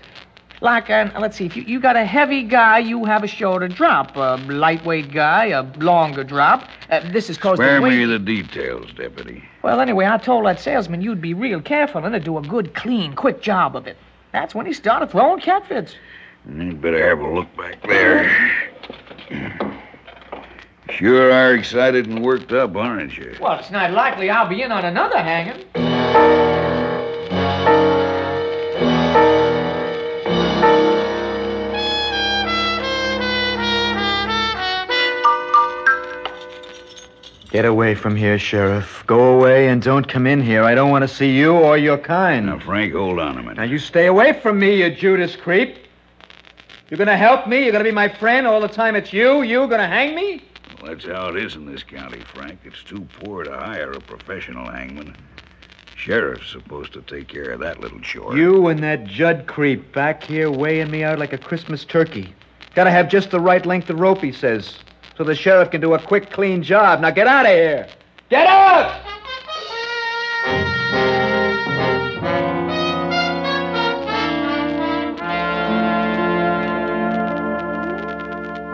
Like, 0.63 0.91
uh, 0.91 1.11
let's 1.19 1.37
see, 1.37 1.45
if 1.45 1.57
you, 1.57 1.65
you 1.65 1.81
got 1.81 1.97
a 1.97 2.05
heavy 2.05 2.45
guy, 2.45 2.79
you 2.79 3.05
have 3.05 3.25
a 3.25 3.27
shorter 3.27 3.67
drop. 3.67 4.17
A 4.17 4.37
lightweight 4.49 5.11
guy, 5.11 5.47
a 5.47 5.65
longer 5.79 6.23
drop. 6.23 6.69
Uh, 6.89 7.01
this 7.11 7.29
is 7.29 7.37
cause 7.37 7.59
Spare 7.59 7.81
me 7.81 8.05
the 8.05 8.21
details, 8.21 8.93
Deputy. 8.93 9.43
Well, 9.63 9.81
anyway, 9.81 10.07
I 10.07 10.19
told 10.19 10.47
that 10.47 10.61
salesman 10.61 11.03
you'd 11.03 11.21
be 11.21 11.35
real 11.35 11.61
careful 11.61 12.05
and 12.05 12.13
to 12.13 12.21
do 12.21 12.39
a 12.39 12.43
good, 12.43 12.75
clean, 12.75 13.15
quick 13.15 13.43
job 13.43 13.75
of 13.75 13.89
it. 13.89 13.97
That's 14.31 14.55
when 14.55 14.65
he 14.67 14.73
started 14.73 15.11
throwing 15.11 15.41
catfits. 15.41 15.97
You'd 16.49 16.81
better 16.81 17.09
have 17.09 17.19
a 17.19 17.29
look 17.29 17.49
back 17.57 17.83
there. 17.83 18.71
Sure 20.91 21.33
are 21.33 21.55
excited 21.55 22.07
and 22.07 22.23
worked 22.23 22.53
up, 22.53 22.77
aren't 22.77 23.19
you? 23.19 23.37
Well, 23.41 23.59
it's 23.59 23.73
not 23.73 23.91
likely 23.91 24.31
I'll 24.31 24.49
be 24.49 24.63
in 24.63 24.71
on 24.71 24.85
another 24.85 25.19
hanging. 25.19 26.52
Get 37.53 37.67
away 37.67 37.95
from 37.95 38.17
here, 38.17 38.39
Sheriff. 38.39 39.05
Go 39.07 39.39
away 39.39 39.69
and 39.69 39.83
don't 39.83 40.09
come 40.09 40.27
in 40.27 40.41
here. 40.41 40.63
I 40.63 40.75
don't 40.75 40.91
want 40.91 41.03
to 41.03 41.09
see 41.09 41.37
you 41.37 41.53
or 41.53 41.77
your 41.77 41.99
kind. 41.99 42.47
Now, 42.47 42.59
Frank, 42.59 42.95
hold 42.95 43.19
on 43.19 43.37
a 43.37 43.43
minute. 43.43 43.59
Now, 43.59 43.65
you 43.65 43.79
stay 43.79 44.07
away 44.07 44.33
from 44.41 44.59
me, 44.59 44.83
you 44.83 44.89
Judas 44.89 45.37
creep. 45.37 45.77
You're 46.89 46.97
going 46.97 47.09
to 47.09 47.17
help 47.19 47.47
me? 47.47 47.65
You're 47.65 47.73
going 47.73 47.85
to 47.85 47.91
be 47.91 47.95
my 47.95 48.09
friend 48.09 48.47
all 48.47 48.59
the 48.59 48.69
time 48.69 48.97
it's 48.97 49.13
you? 49.13 49.43
You 49.43 49.69
going 49.69 49.83
to 49.83 49.87
hang 49.87 50.15
me? 50.15 50.43
Well, 50.81 50.95
That's 50.95 51.05
how 51.05 51.29
it 51.29 51.37
is 51.37 51.55
in 51.55 51.67
this 51.67 51.83
county, 51.83 52.21
Frank. 52.21 52.59
It's 52.65 52.83
too 52.83 53.07
poor 53.21 53.45
to 53.45 53.55
hire 53.55 53.93
a 53.93 54.01
professional 54.01 54.71
hangman. 54.71 55.15
Sheriff's 55.95 56.51
supposed 56.51 56.95
to 56.95 57.03
take 57.03 57.29
care 57.29 57.51
of 57.51 57.61
that 57.61 57.81
little 57.81 58.01
chore. 58.01 58.35
You 58.35 58.69
and 58.69 58.83
that 58.83 59.05
Judd 59.05 59.47
creep 59.47 59.93
back 59.93 60.25
here 60.25 60.51
weighing 60.51 60.91
me 60.91 61.05
out 61.05 61.19
like 61.19 61.35
a 61.35 61.39
Christmas 61.39 61.85
turkey. 61.85 62.33
Gotta 62.75 62.91
have 62.91 63.11
just 63.11 63.31
the 63.31 63.41
right 63.41 63.67
length 63.67 63.91
of 63.91 64.01
rope, 64.01 64.23
he 64.23 64.33
says, 64.33 64.79
so 65.17 65.25
the 65.25 65.35
sheriff 65.35 65.71
can 65.71 65.81
do 65.81 65.95
a 65.95 65.99
quick, 65.99 66.31
clean 66.31 66.63
job. 66.63 67.01
Now 67.01 67.11
get 67.11 67.27
out 67.27 67.47
of 67.47 67.53
here! 67.53 67.89
Get 68.31 68.47
out! 68.47 69.01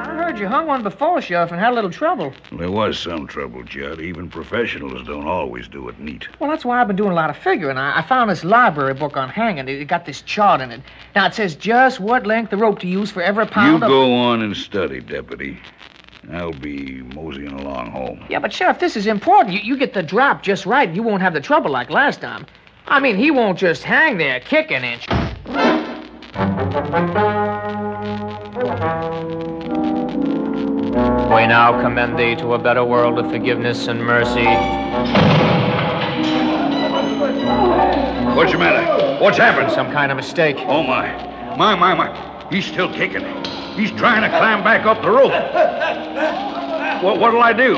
I 0.01 0.15
heard 0.15 0.39
you 0.39 0.47
hung 0.47 0.67
one 0.67 0.85
before, 0.85 1.21
Sheriff, 1.21 1.51
and 1.51 1.59
had 1.59 1.73
a 1.73 1.75
little 1.75 1.91
trouble. 1.91 2.33
There 2.53 2.71
was 2.71 2.99
some 2.99 3.27
trouble, 3.27 3.65
Judd. 3.65 4.01
Even 4.01 4.31
professionals 4.31 5.05
don't 5.07 5.27
always 5.27 5.67
do 5.67 5.89
it 5.89 5.99
neat. 5.99 6.29
Well, 6.39 6.49
that's 6.51 6.65
why 6.65 6.81
I've 6.81 6.87
been 6.87 6.97
doing 6.97 7.11
a 7.11 7.15
lot 7.15 7.31
of 7.31 7.37
figuring. 7.37 7.77
I, 7.79 7.99
I 7.99 8.03
found 8.03 8.31
this 8.31 8.45
library 8.45 8.95
book 8.95 9.17
on 9.17 9.29
hanging. 9.29 9.69
It, 9.69 9.81
it 9.81 9.87
got 9.87 10.07
this 10.07 10.23
chart 10.23 10.61
in 10.61 10.71
it. 10.71 10.83
Now, 11.17 11.27
it 11.27 11.35
says 11.35 11.57
just 11.57 11.99
what 11.99 12.27
length 12.27 12.53
of 12.53 12.61
rope 12.61 12.79
to 12.81 12.87
use 12.87 13.11
for 13.11 13.23
every 13.23 13.45
You 13.45 13.51
pound 13.51 13.83
of... 13.83 13.91
You 13.91 13.97
go 13.97 14.15
on 14.15 14.43
and 14.43 14.57
study, 14.57 15.01
Deputy. 15.01 15.59
I'll 16.33 16.53
be 16.53 17.03
moseying 17.03 17.53
along 17.53 17.91
home. 17.91 18.25
Yeah, 18.29 18.39
but 18.39 18.53
Sheriff, 18.53 18.79
this 18.79 18.97
is 18.97 19.07
important. 19.07 19.55
You, 19.55 19.61
you 19.61 19.77
get 19.77 19.95
the 19.95 20.03
drop 20.03 20.43
just 20.43 20.67
right, 20.67 20.89
and 20.89 20.97
you 20.97 21.03
won't 21.03 21.23
have 21.23 21.33
the 21.33 21.41
trouble 21.41 21.71
like 21.71 21.91
last 21.91 22.21
time. 22.21 22.47
I 22.87 23.01
mean, 23.01 23.17
he 23.17 23.31
won't 23.31 23.59
just 23.59 23.83
hang 23.83 24.19
there, 24.19 24.41
kick 24.41 24.71
an 24.71 24.85
inch. 24.85 25.07
We 31.29 31.47
now 31.47 31.81
commend 31.81 32.19
thee 32.19 32.35
to 32.37 32.55
a 32.55 32.59
better 32.59 32.85
world 32.85 33.19
of 33.19 33.31
forgiveness 33.31 33.87
and 33.89 34.03
mercy. 34.03 34.45
What's 38.35 38.53
the 38.53 38.59
matter? 38.59 39.23
What's 39.23 39.37
happened? 39.37 39.71
Some 39.73 39.91
kind 39.93 40.11
of 40.11 40.17
mistake. 40.17 40.57
Oh, 40.61 40.83
my. 40.83 41.57
My, 41.57 41.75
my, 41.75 41.95
my. 41.95 42.47
He's 42.51 42.65
still 42.67 42.93
kicking. 42.93 43.25
He's 43.79 43.93
trying 43.93 44.23
to 44.23 44.29
climb 44.29 44.65
back 44.65 44.85
up 44.87 45.03
the 45.03 45.11
rope. 45.11 45.31
What, 47.03 47.21
what'll 47.21 47.43
I 47.43 47.53
do? 47.53 47.75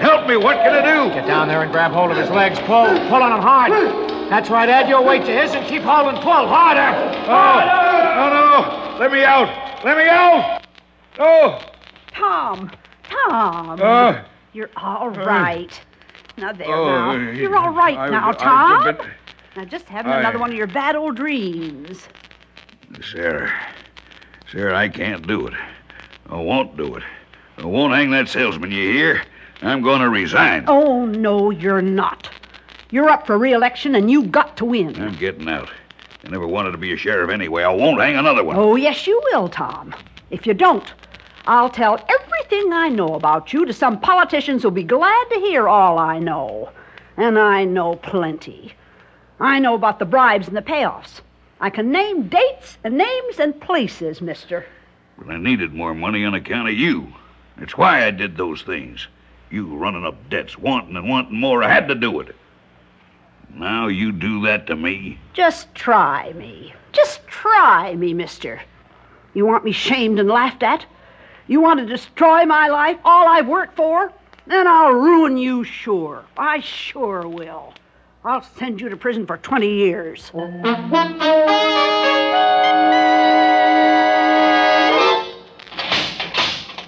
Help 0.00 0.26
me. 0.26 0.36
What 0.36 0.56
can 0.56 0.72
I 0.74 0.82
do? 0.82 1.14
Get 1.14 1.26
down 1.26 1.46
there 1.46 1.62
and 1.62 1.70
grab 1.70 1.92
hold 1.92 2.10
of 2.10 2.16
his 2.16 2.28
legs. 2.30 2.58
Pull. 2.60 2.86
Pull 3.08 3.22
on 3.22 3.32
him 3.32 3.40
hard. 3.40 3.70
That's 4.28 4.50
right. 4.50 4.68
Add 4.68 4.88
your 4.88 5.02
weight 5.02 5.24
to 5.26 5.32
his 5.32 5.52
and 5.54 5.64
keep 5.66 5.82
holding. 5.82 6.20
Pull 6.20 6.48
harder. 6.48 6.90
Oh, 7.28 7.60
no, 8.18 8.92
no. 8.94 8.98
Let 8.98 9.12
me 9.12 9.22
out. 9.22 9.84
Let 9.84 9.96
me 9.96 10.08
out. 10.08 10.66
Oh. 11.20 11.60
Tom, 12.12 12.70
Tom. 13.04 13.80
Uh, 13.80 14.22
You're 14.52 14.70
all 14.76 15.10
right. 15.10 15.80
Now 16.36 16.52
there 16.52 16.66
oh, 16.68 16.84
now. 16.86 17.10
uh, 17.12 17.30
You're 17.32 17.56
all 17.56 17.70
right 17.72 17.96
I- 17.96 18.10
now, 18.10 18.30
I- 18.30 18.32
Tom. 18.32 18.82
but- 18.84 19.06
Now 19.56 19.64
just 19.64 19.86
having 19.86 20.10
I- 20.12 20.18
another 20.18 20.38
one 20.40 20.50
of 20.50 20.56
your 20.56 20.66
bad 20.66 20.96
old 20.96 21.14
dreams. 21.16 22.08
Sarah. 23.02 23.52
Sarah, 24.50 24.76
I 24.76 24.88
can't 24.88 25.26
do 25.26 25.46
it. 25.46 25.54
I 26.30 26.36
won't 26.36 26.76
do 26.76 26.96
it. 26.96 27.02
I 27.58 27.66
won't 27.66 27.92
hang 27.92 28.10
that 28.12 28.28
salesman, 28.28 28.70
you 28.70 28.92
hear? 28.92 29.22
I'm 29.60 29.82
going 29.82 30.00
to 30.00 30.08
resign. 30.08 30.64
Oh 30.68 31.04
no, 31.04 31.50
you're 31.50 31.82
not. 31.82 32.30
You're 32.90 33.10
up 33.10 33.26
for 33.26 33.36
re-election 33.36 33.94
and 33.94 34.10
you've 34.10 34.32
got 34.32 34.56
to 34.58 34.64
win. 34.64 34.98
I'm 35.00 35.16
getting 35.16 35.48
out. 35.48 35.68
I 36.24 36.30
never 36.30 36.46
wanted 36.46 36.72
to 36.72 36.78
be 36.78 36.92
a 36.92 36.96
sheriff 36.96 37.30
anyway. 37.30 37.62
I 37.62 37.68
won't 37.68 38.00
hang 38.00 38.16
another 38.16 38.42
one. 38.42 38.56
Oh 38.56 38.76
yes, 38.76 39.06
you 39.06 39.20
will, 39.32 39.48
Tom. 39.48 39.94
If 40.30 40.46
you 40.46 40.54
don't, 40.54 40.92
I'll 41.46 41.70
tell 41.70 42.02
everything 42.08 42.72
I 42.72 42.88
know 42.88 43.14
about 43.14 43.52
you 43.52 43.66
to 43.66 43.72
some 43.72 44.00
politicians 44.00 44.62
who'll 44.62 44.70
be 44.70 44.82
glad 44.82 45.28
to 45.30 45.40
hear 45.40 45.68
all 45.68 45.98
I 45.98 46.18
know. 46.18 46.70
And 47.16 47.38
I 47.38 47.64
know 47.64 47.96
plenty. 47.96 48.72
I 49.40 49.58
know 49.58 49.74
about 49.74 49.98
the 49.98 50.06
bribes 50.06 50.48
and 50.48 50.56
the 50.56 50.62
payoffs. 50.62 51.20
I 51.60 51.70
can 51.70 51.90
name 51.90 52.28
dates 52.28 52.78
and 52.84 52.96
names 52.96 53.40
and 53.40 53.60
places, 53.60 54.20
mister. 54.20 54.64
But 55.16 55.30
I 55.30 55.36
needed 55.36 55.74
more 55.74 55.94
money 55.94 56.24
on 56.24 56.34
account 56.34 56.68
of 56.68 56.74
you. 56.74 57.12
That's 57.56 57.76
why 57.76 58.04
I 58.04 58.12
did 58.12 58.36
those 58.36 58.62
things. 58.62 59.08
You 59.50 59.76
running 59.76 60.04
up 60.04 60.30
debts, 60.30 60.56
wanting 60.56 60.96
and 60.96 61.08
wanting 61.08 61.40
more. 61.40 61.64
I 61.64 61.72
had 61.72 61.88
to 61.88 61.94
do 61.94 62.20
it. 62.20 62.36
Now 63.54 63.88
you 63.88 64.12
do 64.12 64.42
that 64.46 64.66
to 64.68 64.76
me? 64.76 65.18
Just 65.32 65.74
try 65.74 66.32
me. 66.34 66.74
Just 66.92 67.26
try 67.26 67.94
me, 67.96 68.14
mister. 68.14 68.60
You 69.34 69.46
want 69.46 69.64
me 69.64 69.72
shamed 69.72 70.18
and 70.18 70.28
laughed 70.28 70.62
at? 70.62 70.86
You 71.48 71.60
want 71.60 71.80
to 71.80 71.86
destroy 71.86 72.44
my 72.44 72.68
life, 72.68 72.98
all 73.04 73.26
I've 73.26 73.48
worked 73.48 73.74
for? 73.74 74.12
Then 74.46 74.66
I'll 74.66 74.92
ruin 74.92 75.36
you 75.36 75.64
sure. 75.64 76.24
I 76.36 76.60
sure 76.60 77.26
will. 77.26 77.74
I'll 78.24 78.42
send 78.42 78.80
you 78.80 78.88
to 78.88 78.96
prison 78.96 79.26
for 79.26 79.36
20 79.36 79.68
years. 79.68 80.30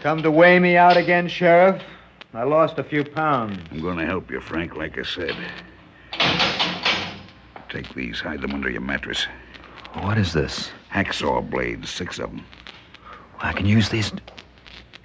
Come 0.01 0.23
to 0.23 0.31
weigh 0.31 0.59
me 0.59 0.77
out 0.77 0.97
again, 0.97 1.29
Sheriff? 1.29 1.83
I 2.35 2.43
lost 2.45 2.79
a 2.79 2.85
few 2.85 3.05
pounds. 3.05 3.59
I'm 3.71 3.81
going 3.81 3.99
to 3.99 4.07
help 4.07 4.31
you, 4.31 4.41
Frank, 4.41 4.77
like 4.77 4.99
I 4.99 5.03
said. 5.03 5.37
Take 7.69 7.95
these, 7.95 8.19
hide 8.21 8.41
them 8.41 8.53
under 8.53 8.71
your 8.71 8.81
mattress. 8.81 9.27
What 10.01 10.19
is 10.19 10.33
this? 10.33 10.71
Hacksaw 10.93 11.49
blades, 11.49 11.91
six 11.91 12.19
of 12.19 12.31
them. 12.31 12.45
I 13.39 13.53
can 13.53 13.67
use 13.67 13.89
these. 13.89 14.13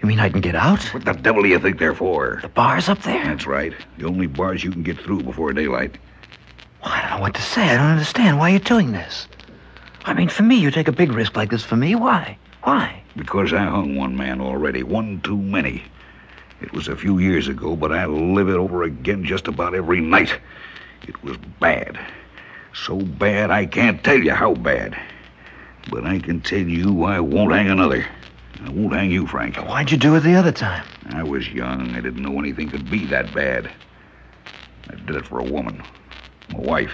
You 0.02 0.08
mean 0.08 0.20
I 0.20 0.30
can 0.30 0.42
get 0.42 0.56
out? 0.56 0.84
What 0.94 1.06
the 1.06 1.14
devil 1.14 1.44
do 1.44 1.50
you 1.50 1.60
think 1.60 1.78
they're 1.78 1.96
for? 1.96 2.40
The 2.42 2.50
bars 2.50 2.90
up 2.90 3.02
there? 3.04 3.24
That's 3.26 3.46
right. 3.46 3.74
The 3.98 4.06
only 4.06 4.28
bars 4.28 4.64
you 4.64 4.72
can 4.72 4.84
get 4.84 5.00
through 5.00 5.24
before 5.24 5.54
daylight. 5.54 5.98
Well, 6.86 6.94
I 6.94 7.02
don't 7.02 7.10
know 7.12 7.22
what 7.22 7.34
to 7.34 7.42
say. 7.42 7.64
I 7.64 7.78
don't 7.78 7.88
understand. 7.88 8.38
Why 8.38 8.52
are 8.52 8.54
you 8.54 8.60
doing 8.60 8.92
this? 8.92 9.28
I 10.06 10.14
mean, 10.14 10.30
for 10.30 10.44
me, 10.44 10.56
you 10.56 10.70
take 10.70 10.88
a 10.88 10.92
big 10.92 11.12
risk 11.12 11.36
like 11.36 11.50
this 11.50 11.64
for 11.64 11.76
me. 11.76 11.96
Why? 11.96 12.38
Why? 12.62 13.02
Because 13.18 13.54
I 13.54 13.64
hung 13.64 13.96
one 13.96 14.16
man 14.16 14.40
already, 14.40 14.84
one 14.84 15.20
too 15.22 15.38
many. 15.38 15.84
It 16.62 16.72
was 16.74 16.88
a 16.88 16.96
few 16.96 17.18
years 17.18 17.48
ago, 17.48 17.76
but 17.76 17.92
I 17.92 18.06
live 18.06 18.50
it 18.50 18.56
over 18.56 18.84
again 18.84 19.26
just 19.26 19.48
about 19.48 19.74
every 19.74 20.00
night. 20.00 20.38
It 21.08 21.22
was 21.24 21.38
bad. 21.60 21.98
So 22.74 22.98
bad 22.98 23.50
I 23.50 23.66
can't 23.66 24.04
tell 24.04 24.20
you 24.20 24.32
how 24.34 24.54
bad. 24.54 24.96
But 25.90 26.06
I 26.06 26.20
can 26.20 26.42
tell 26.42 26.60
you 26.60 27.04
I 27.04 27.20
won't 27.20 27.52
hang 27.52 27.70
another. 27.70 28.06
I 28.64 28.70
won't 28.70 28.94
hang 28.94 29.10
you, 29.10 29.26
Frank. 29.26 29.58
Why'd 29.58 29.92
you 29.92 29.98
do 29.98 30.16
it 30.16 30.22
the 30.22 30.36
other 30.36 30.52
time? 30.52 30.86
I 31.10 31.24
was 31.24 31.48
young. 31.50 31.96
I 31.96 32.02
didn't 32.02 32.22
know 32.22 32.38
anything 32.38 32.70
could 32.70 32.90
be 32.92 33.06
that 33.08 33.34
bad. 33.34 33.72
I 34.90 34.96
did 34.96 35.16
it 35.16 35.26
for 35.26 35.40
a 35.40 35.44
woman, 35.44 35.82
my 36.52 36.60
wife. 36.60 36.94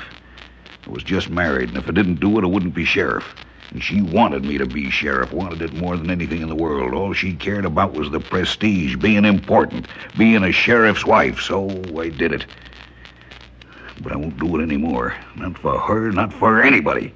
I 0.85 0.89
was 0.89 1.03
just 1.03 1.29
married, 1.29 1.69
and 1.69 1.77
if 1.77 1.87
I 1.87 1.91
didn't 1.91 2.19
do 2.19 2.37
it, 2.39 2.43
I 2.43 2.47
wouldn't 2.47 2.73
be 2.73 2.85
sheriff. 2.85 3.35
And 3.71 3.81
she 3.81 4.01
wanted 4.01 4.43
me 4.43 4.57
to 4.57 4.65
be 4.65 4.89
sheriff, 4.89 5.31
wanted 5.31 5.61
it 5.61 5.73
more 5.73 5.95
than 5.95 6.09
anything 6.09 6.41
in 6.41 6.49
the 6.49 6.55
world. 6.55 6.93
All 6.93 7.13
she 7.13 7.33
cared 7.33 7.65
about 7.65 7.93
was 7.93 8.09
the 8.11 8.19
prestige, 8.19 8.97
being 8.97 9.23
important, 9.23 9.87
being 10.17 10.43
a 10.43 10.51
sheriff's 10.51 11.05
wife. 11.05 11.39
So 11.39 11.69
I 11.97 12.09
did 12.09 12.33
it. 12.33 12.45
But 14.01 14.11
I 14.11 14.17
won't 14.17 14.37
do 14.39 14.59
it 14.59 14.63
anymore. 14.63 15.15
Not 15.37 15.57
for 15.57 15.79
her, 15.79 16.11
not 16.11 16.33
for 16.33 16.61
anybody. 16.61 17.13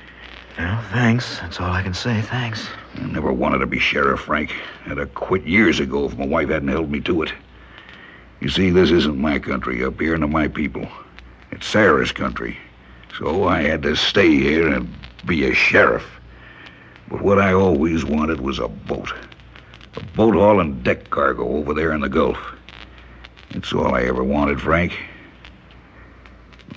Well, 0.58 0.82
thanks. 0.94 1.39
That's 1.39 1.60
all 1.60 1.72
I 1.72 1.82
can 1.82 1.94
say. 1.94 2.22
Thanks. 2.22 2.68
I 2.96 3.06
never 3.08 3.34
wanted 3.34 3.58
to 3.58 3.65
be 3.65 3.80
sheriff, 3.80 4.22
Frank. 4.22 4.54
I'd 4.86 4.98
have 4.98 5.13
quit 5.13 5.44
years 5.44 5.82
ago 5.82 6.06
if 6.06 6.18
my 6.18 6.25
wife 6.25 6.48
hadn't 6.48 6.70
held 6.70 6.89
me 6.89 7.01
to 7.01 7.24
it. 7.24 7.34
You 8.39 8.48
see, 8.48 8.70
this 8.70 8.92
isn't 8.92 9.18
my 9.18 9.39
country 9.39 9.84
up 9.84 10.00
here, 10.00 10.18
nor 10.18 10.30
my 10.30 10.48
people. 10.48 10.88
It's 11.56 11.68
Sarah's 11.68 12.12
country. 12.12 12.58
So 13.18 13.48
I 13.48 13.62
had 13.62 13.82
to 13.84 13.96
stay 13.96 14.30
here 14.30 14.68
and 14.68 14.94
be 15.26 15.50
a 15.50 15.54
sheriff. 15.54 16.06
But 17.08 17.22
what 17.22 17.40
I 17.40 17.54
always 17.54 18.04
wanted 18.04 18.42
was 18.42 18.60
a 18.60 18.68
boat. 18.68 19.14
A 19.96 20.04
boat 20.18 20.36
hauling 20.36 20.82
deck 20.84 21.10
cargo 21.10 21.48
over 21.48 21.74
there 21.74 21.94
in 21.94 22.02
the 22.02 22.10
Gulf. 22.10 22.38
That's 23.52 23.72
all 23.72 23.96
I 23.96 24.02
ever 24.02 24.22
wanted, 24.22 24.60
Frank. 24.60 25.00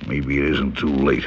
Maybe 0.07 0.39
it 0.39 0.45
isn't 0.45 0.79
too 0.79 0.95
late. 0.95 1.27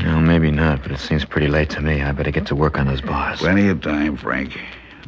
No, 0.00 0.20
maybe 0.20 0.50
not, 0.50 0.82
but 0.82 0.92
it 0.92 0.98
seems 0.98 1.24
pretty 1.24 1.48
late 1.48 1.70
to 1.70 1.80
me. 1.80 2.02
I 2.02 2.12
better 2.12 2.30
get 2.30 2.46
to 2.48 2.54
work 2.54 2.78
on 2.78 2.86
those 2.86 3.00
bars. 3.00 3.38
Plenty 3.38 3.68
of 3.68 3.80
time, 3.80 4.18
Frank. 4.18 4.60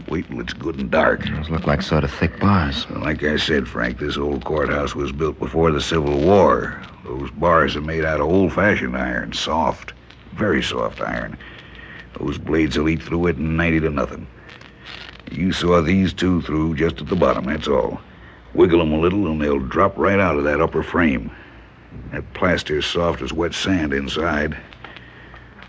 Wait 0.07 0.27
till 0.29 0.41
it's 0.41 0.53
good 0.53 0.79
and 0.79 0.91
dark. 0.91 1.25
Those 1.25 1.51
look 1.51 1.67
like 1.67 1.83
sort 1.83 2.05
of 2.05 2.11
thick 2.11 2.39
bars. 2.41 2.89
Like 2.91 3.23
I 3.23 3.37
said, 3.37 3.69
Frank, 3.69 3.99
this 3.99 4.17
old 4.17 4.45
courthouse 4.45 4.95
was 4.95 5.13
built 5.13 5.39
before 5.39 5.71
the 5.71 5.81
Civil 5.81 6.19
War. 6.19 6.81
Those 7.05 7.31
bars 7.33 7.77
are 7.77 7.83
made 7.83 8.05
out 8.05 8.21
of 8.21 8.27
old 8.27 8.53
fashioned 8.53 8.97
iron, 8.97 9.33
soft, 9.33 9.93
very 10.35 10.63
soft 10.63 11.01
iron. 11.01 11.37
Those 12.19 12.39
blades 12.39 12.79
will 12.79 12.89
eat 12.89 13.03
through 13.03 13.27
it 13.27 13.37
in 13.37 13.57
90 13.57 13.81
to 13.81 13.91
nothing. 13.91 14.27
You 15.31 15.53
saw 15.53 15.83
these 15.83 16.13
two 16.13 16.41
through 16.43 16.77
just 16.77 17.01
at 17.01 17.09
the 17.09 17.17
bottom, 17.17 17.45
that's 17.45 17.69
all. 17.69 18.01
Wiggle 18.55 18.81
'em 18.81 18.93
a 18.93 18.99
little 18.99 19.27
and 19.27 19.43
they'll 19.43 19.59
drop 19.59 19.99
right 19.99 20.19
out 20.19 20.39
of 20.39 20.45
that 20.45 20.61
upper 20.61 20.83
frame. 20.83 21.31
That 22.13 22.33
plaster's 22.33 22.87
soft 22.87 23.21
as 23.21 23.33
wet 23.33 23.53
sand 23.53 23.93
inside. 23.93 24.57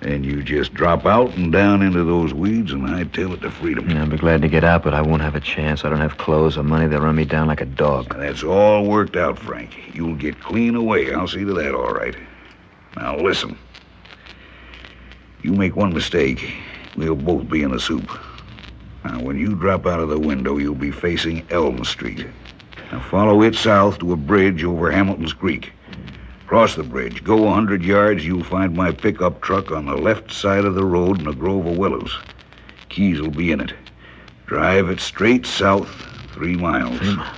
And 0.01 0.25
you 0.25 0.41
just 0.41 0.73
drop 0.73 1.05
out 1.05 1.35
and 1.35 1.51
down 1.51 1.81
into 1.81 2.03
those 2.05 2.33
weeds 2.33 2.71
and 2.71 2.87
I 2.87 3.03
hightail 3.03 3.33
it 3.33 3.41
to 3.41 3.51
freedom. 3.51 3.89
Yeah, 3.89 4.03
I'll 4.03 4.09
be 4.09 4.17
glad 4.17 4.41
to 4.43 4.47
get 4.47 4.63
out, 4.63 4.83
but 4.83 4.93
I 4.93 5.01
won't 5.01 5.21
have 5.21 5.35
a 5.35 5.41
chance. 5.41 5.83
I 5.83 5.89
don't 5.89 5.99
have 5.99 6.17
clothes 6.17 6.57
or 6.57 6.63
money. 6.63 6.87
They'll 6.87 7.01
run 7.01 7.15
me 7.15 7.25
down 7.25 7.47
like 7.47 7.59
a 7.59 7.65
dog. 7.65 8.15
That's 8.15 8.43
all 8.43 8.85
worked 8.85 9.17
out, 9.17 9.37
Frank. 9.37 9.93
You'll 9.93 10.15
get 10.15 10.39
clean 10.39 10.75
away. 10.75 11.13
I'll 11.13 11.27
see 11.27 11.43
to 11.43 11.53
that, 11.53 11.75
all 11.75 11.91
right. 11.91 12.15
Now, 12.95 13.17
listen. 13.17 13.57
You 15.41 15.53
make 15.53 15.75
one 15.75 15.93
mistake, 15.93 16.53
we'll 16.97 17.15
both 17.15 17.49
be 17.49 17.63
in 17.63 17.71
the 17.71 17.79
soup. 17.79 18.09
Now, 19.05 19.21
when 19.21 19.37
you 19.37 19.55
drop 19.55 19.85
out 19.85 20.01
of 20.01 20.09
the 20.09 20.19
window, 20.19 20.57
you'll 20.57 20.75
be 20.75 20.91
facing 20.91 21.45
Elm 21.49 21.83
Street. 21.85 22.25
Now, 22.91 22.99
follow 22.99 23.41
it 23.43 23.55
south 23.55 23.99
to 23.99 24.11
a 24.11 24.17
bridge 24.17 24.63
over 24.63 24.91
Hamilton's 24.91 25.33
Creek. 25.33 25.71
Cross 26.49 26.77
the 26.77 26.83
bridge, 26.83 27.23
go 27.23 27.47
a 27.47 27.53
hundred 27.53 27.83
yards, 27.83 28.25
you'll 28.25 28.43
find 28.43 28.75
my 28.75 28.91
pickup 28.91 29.39
truck 29.39 29.71
on 29.71 29.85
the 29.85 29.95
left 29.95 30.31
side 30.31 30.65
of 30.65 30.73
the 30.73 30.83
road 30.83 31.21
in 31.21 31.27
a 31.27 31.31
grove 31.31 31.67
of 31.67 31.77
willows. 31.77 32.17
Keys 32.89 33.21
will 33.21 33.29
be 33.29 33.51
in 33.51 33.61
it. 33.61 33.71
Drive 34.47 34.89
it 34.89 34.99
straight 34.99 35.45
south, 35.45 35.87
three 36.33 36.55
miles. 36.55 36.97
Three 36.97 37.15
miles. 37.15 37.37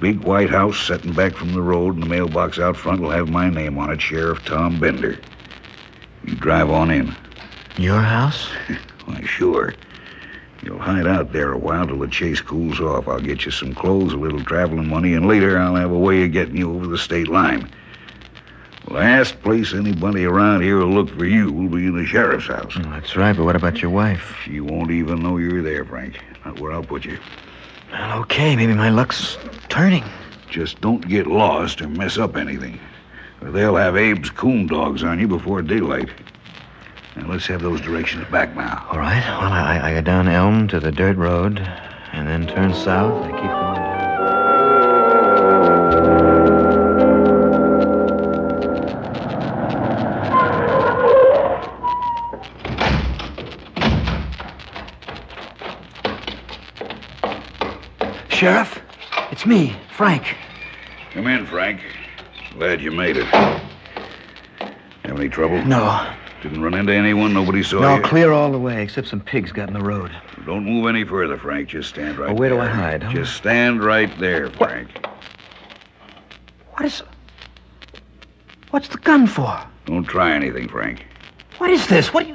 Big 0.00 0.18
white 0.24 0.50
house 0.50 0.80
setting 0.80 1.12
back 1.12 1.36
from 1.36 1.52
the 1.52 1.62
road, 1.62 1.94
and 1.94 2.02
the 2.02 2.08
mailbox 2.08 2.58
out 2.58 2.76
front 2.76 3.00
will 3.00 3.10
have 3.10 3.28
my 3.28 3.48
name 3.50 3.78
on 3.78 3.92
it, 3.92 4.02
Sheriff 4.02 4.44
Tom 4.44 4.80
Bender. 4.80 5.16
You 6.24 6.34
drive 6.34 6.70
on 6.70 6.90
in. 6.90 7.14
Your 7.76 8.00
house? 8.00 8.48
Why, 9.04 9.22
sure. 9.22 9.74
You'll 10.64 10.80
hide 10.80 11.06
out 11.06 11.32
there 11.32 11.52
a 11.52 11.58
while 11.58 11.86
till 11.86 12.00
the 12.00 12.08
chase 12.08 12.40
cools 12.40 12.80
off. 12.80 13.06
I'll 13.06 13.20
get 13.20 13.44
you 13.44 13.52
some 13.52 13.76
clothes, 13.76 14.12
a 14.12 14.16
little 14.16 14.42
traveling 14.42 14.88
money, 14.88 15.14
and 15.14 15.28
later 15.28 15.56
I'll 15.56 15.76
have 15.76 15.92
a 15.92 15.96
way 15.96 16.24
of 16.24 16.32
getting 16.32 16.56
you 16.56 16.74
over 16.74 16.88
the 16.88 16.98
state 16.98 17.28
line. 17.28 17.70
Last 18.90 19.42
place 19.42 19.74
anybody 19.74 20.24
around 20.24 20.62
here 20.62 20.78
will 20.78 20.88
look 20.88 21.10
for 21.10 21.26
you 21.26 21.52
will 21.52 21.68
be 21.68 21.86
in 21.86 21.96
the 21.96 22.06
sheriff's 22.06 22.46
house. 22.46 22.72
Oh, 22.76 22.82
that's 22.90 23.16
right, 23.16 23.36
but 23.36 23.44
what 23.44 23.54
about 23.54 23.82
your 23.82 23.90
wife? 23.90 24.34
She 24.44 24.60
won't 24.60 24.90
even 24.90 25.22
know 25.22 25.36
you're 25.36 25.62
there, 25.62 25.84
Frank. 25.84 26.18
Not 26.44 26.58
where 26.58 26.72
I'll 26.72 26.82
put 26.82 27.04
you. 27.04 27.18
Well, 27.92 28.20
okay, 28.20 28.56
maybe 28.56 28.72
my 28.72 28.88
luck's 28.88 29.36
turning. 29.68 30.04
Just 30.48 30.80
don't 30.80 31.06
get 31.06 31.26
lost 31.26 31.82
or 31.82 31.88
mess 31.88 32.16
up 32.16 32.36
anything. 32.36 32.80
Or 33.42 33.50
they'll 33.50 33.76
have 33.76 33.94
Abe's 33.94 34.30
coon 34.30 34.66
dogs 34.66 35.02
on 35.02 35.20
you 35.20 35.28
before 35.28 35.60
daylight. 35.60 36.08
Now, 37.14 37.28
let's 37.28 37.46
have 37.46 37.60
those 37.60 37.82
directions 37.82 38.26
back 38.30 38.56
now. 38.56 38.86
All 38.90 38.98
right. 38.98 39.20
Well, 39.20 39.52
I, 39.52 39.80
I 39.82 39.94
go 39.94 40.00
down 40.00 40.28
Elm 40.28 40.66
to 40.68 40.80
the 40.80 40.92
dirt 40.92 41.16
road, 41.16 41.58
and 42.12 42.26
then 42.26 42.46
turn 42.46 42.72
south. 42.72 43.24
I 43.24 43.30
keep 43.32 43.57
me, 59.48 59.74
Frank. 59.96 60.36
Come 61.12 61.26
in, 61.26 61.46
Frank. 61.46 61.80
Glad 62.54 62.80
you 62.80 62.90
made 62.92 63.16
it. 63.16 63.24
Have 63.26 65.18
any 65.18 65.28
trouble? 65.28 65.64
No, 65.64 66.06
Didn't 66.42 66.62
run 66.62 66.74
into 66.74 66.92
anyone? 66.92 67.32
Nobody 67.32 67.62
saw 67.62 67.80
no, 67.80 67.96
you? 67.96 68.02
clear 68.02 68.30
all 68.30 68.52
the 68.52 68.58
way, 68.58 68.82
except 68.82 69.08
some 69.08 69.20
pigs 69.20 69.50
got 69.50 69.68
in 69.68 69.74
the 69.74 69.80
road. 69.82 70.12
Don't 70.44 70.64
move 70.64 70.86
any 70.86 71.02
further, 71.04 71.38
Frank. 71.38 71.68
Just 71.70 71.88
stand 71.88 72.18
right 72.18 72.30
Oh, 72.30 72.34
where 72.34 72.50
do. 72.50 72.58
I 72.60 72.66
hide, 72.68 73.02
huh? 73.02 73.12
Just 73.12 73.36
stand 73.36 73.82
right 73.82 74.10
there, 74.20 74.50
Frank. 74.50 74.90
What? 75.02 75.14
What 76.72 76.84
is. 76.84 77.02
What's 78.70 78.88
the 78.88 78.98
gun 78.98 79.26
for? 79.26 79.58
Don't 79.86 80.04
try 80.04 80.32
anything, 80.34 80.68
Frank. 80.68 81.06
What 81.56 81.70
is 81.70 81.86
this? 81.88 82.12
What 82.12 82.24
are 82.24 82.28
you. 82.28 82.34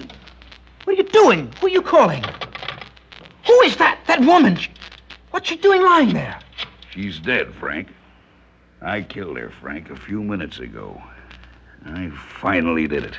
What 0.84 0.94
are 0.96 1.02
you 1.02 1.04
doing? 1.10 1.52
Who 1.62 1.68
are 1.68 1.70
you 1.70 1.82
calling? 1.82 2.24
Who 3.48 3.62
is 3.62 3.78
that? 3.78 4.00
That 4.08 4.20
woman? 4.22 4.58
What's 5.32 5.48
she 5.48 5.56
doing 5.58 5.82
lying 5.82 6.14
there? 6.14 6.38
She's 6.94 7.20
dead, 7.20 7.52
Frank. 7.56 7.88
I 8.80 9.02
killed 9.02 9.38
her, 9.40 9.50
Frank, 9.50 9.90
a 9.90 9.96
few 9.96 10.22
minutes 10.22 10.60
ago. 10.60 11.02
I 11.88 12.12
finally 12.40 12.88
did 12.88 13.04
it. 13.04 13.18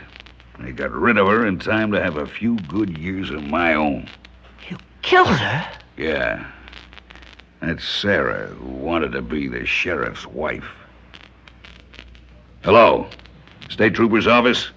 I 0.61 0.71
got 0.71 0.93
rid 0.93 1.19
of 1.19 1.27
her 1.27 1.45
in 1.45 1.59
time 1.59 1.91
to 1.91 2.01
have 2.01 2.17
a 2.17 2.27
few 2.27 2.55
good 2.69 2.97
years 2.97 3.31
of 3.31 3.43
my 3.43 3.75
own. 3.75 4.09
You 4.69 4.77
killed 5.03 5.27
her? 5.27 5.69
Yeah. 5.97 6.47
That's 7.59 7.85
Sarah, 7.85 8.47
who 8.47 8.71
wanted 8.71 9.11
to 9.11 9.23
be 9.23 9.49
the 9.49 9.67
sheriff's 9.67 10.25
wife. 10.25 10.71
Hello. 12.63 13.09
State 13.71 13.95
Trooper's 13.95 14.29
office? 14.29 14.71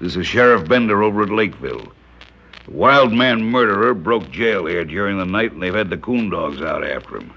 This 0.00 0.16
is 0.16 0.26
Sheriff 0.26 0.66
Bender 0.66 1.02
over 1.02 1.24
at 1.24 1.30
Lakeville. 1.30 1.92
The 2.64 2.70
wild 2.70 3.12
man 3.12 3.44
murderer 3.44 3.92
broke 3.92 4.30
jail 4.30 4.64
here 4.64 4.86
during 4.86 5.18
the 5.18 5.26
night, 5.26 5.52
and 5.52 5.62
they've 5.62 5.74
had 5.74 5.90
the 5.90 5.98
coon 5.98 6.30
dogs 6.30 6.62
out 6.62 6.86
after 6.86 7.18
him. 7.18 7.34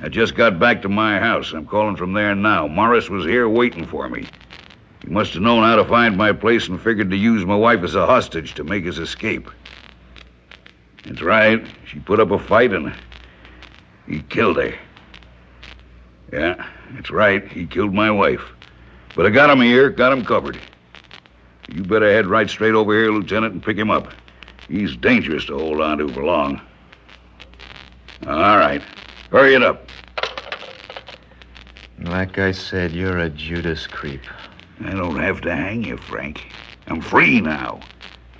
I 0.00 0.08
just 0.08 0.34
got 0.34 0.58
back 0.58 0.82
to 0.82 0.88
my 0.88 1.18
house. 1.18 1.52
I'm 1.52 1.66
calling 1.66 1.96
from 1.96 2.12
there 2.12 2.34
now. 2.34 2.66
Morris 2.66 3.08
was 3.08 3.24
here 3.24 3.48
waiting 3.48 3.86
for 3.86 4.08
me. 4.08 4.26
He 5.02 5.10
must 5.10 5.34
have 5.34 5.42
known 5.42 5.62
how 5.62 5.76
to 5.76 5.84
find 5.84 6.16
my 6.16 6.32
place 6.32 6.68
and 6.68 6.80
figured 6.80 7.10
to 7.10 7.16
use 7.16 7.44
my 7.44 7.56
wife 7.56 7.82
as 7.82 7.94
a 7.94 8.06
hostage 8.06 8.54
to 8.54 8.64
make 8.64 8.84
his 8.84 8.98
escape. 8.98 9.50
That's 11.04 11.22
right. 11.22 11.66
She 11.86 12.00
put 12.00 12.20
up 12.20 12.30
a 12.30 12.38
fight 12.38 12.72
and 12.72 12.94
he 14.06 14.20
killed 14.22 14.56
her. 14.56 14.74
Yeah, 16.32 16.66
that's 16.92 17.10
right. 17.10 17.46
He 17.46 17.66
killed 17.66 17.94
my 17.94 18.10
wife. 18.10 18.42
But 19.14 19.26
I 19.26 19.30
got 19.30 19.50
him 19.50 19.60
here, 19.60 19.90
got 19.90 20.12
him 20.12 20.24
covered. 20.24 20.58
You 21.72 21.82
better 21.82 22.10
head 22.10 22.26
right 22.26 22.48
straight 22.48 22.74
over 22.74 22.92
here, 22.92 23.10
Lieutenant, 23.10 23.54
and 23.54 23.62
pick 23.62 23.76
him 23.76 23.90
up. 23.90 24.12
He's 24.68 24.96
dangerous 24.96 25.44
to 25.46 25.58
hold 25.58 25.80
on 25.80 25.98
to 25.98 26.08
for 26.08 26.24
long. 26.24 26.60
All 28.26 28.56
right. 28.56 28.82
Hurry 29.30 29.54
it 29.54 29.62
up. 29.62 29.88
Like 31.98 32.38
I 32.38 32.52
said, 32.52 32.92
you're 32.92 33.18
a 33.18 33.30
Judas 33.30 33.86
creep. 33.86 34.22
I 34.84 34.90
don't 34.90 35.18
have 35.18 35.40
to 35.42 35.54
hang 35.54 35.84
you, 35.84 35.96
Frank. 35.96 36.52
I'm 36.86 37.00
free 37.00 37.40
now. 37.40 37.80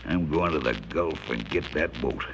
I'm 0.06 0.30
going 0.30 0.52
to 0.52 0.58
the 0.58 0.74
Gulf 0.90 1.30
and 1.30 1.48
get 1.48 1.64
that 1.72 1.98
boat. 2.00 2.24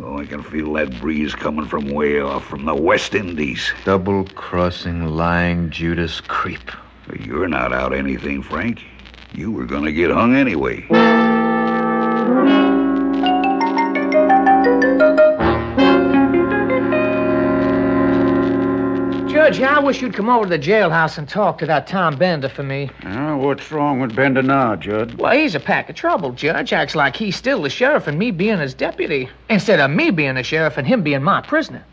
Oh, 0.00 0.18
I 0.18 0.26
can 0.26 0.42
feel 0.42 0.72
that 0.72 0.98
breeze 1.00 1.34
coming 1.34 1.66
from 1.66 1.88
way 1.88 2.20
off 2.20 2.44
from 2.44 2.64
the 2.64 2.74
West 2.74 3.14
Indies. 3.14 3.72
Double 3.84 4.24
crossing, 4.34 5.06
lying 5.06 5.70
Judas 5.70 6.20
creep. 6.20 6.72
You're 7.20 7.46
not 7.46 7.72
out 7.72 7.94
anything, 7.94 8.42
Frank. 8.42 8.82
You 9.32 9.52
were 9.52 9.66
going 9.66 9.84
to 9.84 9.92
get 9.92 10.10
hung 10.10 10.34
anyway. 10.34 10.84
Judge, 19.44 19.60
I 19.60 19.78
wish 19.78 20.00
you'd 20.00 20.14
come 20.14 20.30
over 20.30 20.44
to 20.44 20.48
the 20.48 20.58
jailhouse 20.58 21.18
and 21.18 21.28
talk 21.28 21.58
to 21.58 21.66
that 21.66 21.86
Tom 21.86 22.16
Bender 22.16 22.48
for 22.48 22.62
me. 22.62 22.88
Ah, 23.04 23.36
what's 23.36 23.70
wrong 23.70 24.00
with 24.00 24.16
Bender 24.16 24.40
now, 24.42 24.74
Judd? 24.74 25.16
Well, 25.18 25.36
he's 25.36 25.54
a 25.54 25.60
pack 25.60 25.90
of 25.90 25.96
trouble, 25.96 26.32
Judge. 26.32 26.72
Acts 26.72 26.94
like 26.94 27.14
he's 27.14 27.36
still 27.36 27.60
the 27.60 27.68
sheriff 27.68 28.06
and 28.06 28.18
me 28.18 28.30
being 28.30 28.58
his 28.58 28.72
deputy. 28.72 29.28
Instead 29.50 29.80
of 29.80 29.90
me 29.90 30.10
being 30.10 30.36
the 30.36 30.42
sheriff 30.42 30.78
and 30.78 30.86
him 30.86 31.02
being 31.02 31.22
my 31.22 31.42
prisoner. 31.42 31.84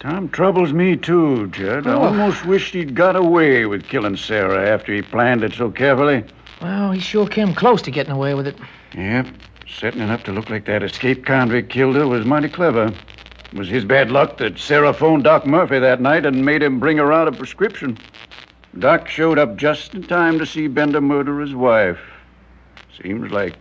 Tom 0.00 0.28
troubles 0.28 0.74
me 0.74 0.94
too, 0.94 1.46
Judd. 1.46 1.86
I 1.86 1.94
Oh. 1.94 2.02
almost 2.02 2.44
wished 2.44 2.74
he'd 2.74 2.94
got 2.94 3.16
away 3.16 3.64
with 3.64 3.88
killing 3.88 4.16
Sarah 4.16 4.68
after 4.68 4.92
he 4.92 5.00
planned 5.00 5.42
it 5.42 5.54
so 5.54 5.70
carefully. 5.70 6.22
Well, 6.60 6.92
he 6.92 7.00
sure 7.00 7.26
came 7.26 7.54
close 7.54 7.80
to 7.82 7.90
getting 7.90 8.12
away 8.12 8.34
with 8.34 8.46
it. 8.46 8.56
Yep, 8.94 9.26
setting 9.66 10.02
it 10.02 10.10
up 10.10 10.22
to 10.24 10.32
look 10.32 10.50
like 10.50 10.66
that 10.66 10.82
escaped 10.82 11.24
convict 11.24 11.70
killed 11.70 11.96
her 11.96 12.06
was 12.06 12.26
mighty 12.26 12.50
clever. 12.50 12.92
It 13.52 13.58
was 13.58 13.68
his 13.68 13.84
bad 13.84 14.12
luck 14.12 14.36
that 14.38 14.58
Sarah 14.58 14.92
phoned 14.92 15.24
Doc 15.24 15.44
Murphy 15.44 15.80
that 15.80 16.00
night 16.00 16.24
and 16.24 16.44
made 16.44 16.62
him 16.62 16.78
bring 16.78 16.98
her 16.98 17.12
out 17.12 17.26
a 17.26 17.32
prescription. 17.32 17.98
Doc 18.78 19.08
showed 19.08 19.38
up 19.38 19.56
just 19.56 19.94
in 19.94 20.04
time 20.04 20.38
to 20.38 20.46
see 20.46 20.68
Bender 20.68 21.00
murder 21.00 21.40
his 21.40 21.54
wife. 21.54 21.98
Seems 23.02 23.32
like 23.32 23.56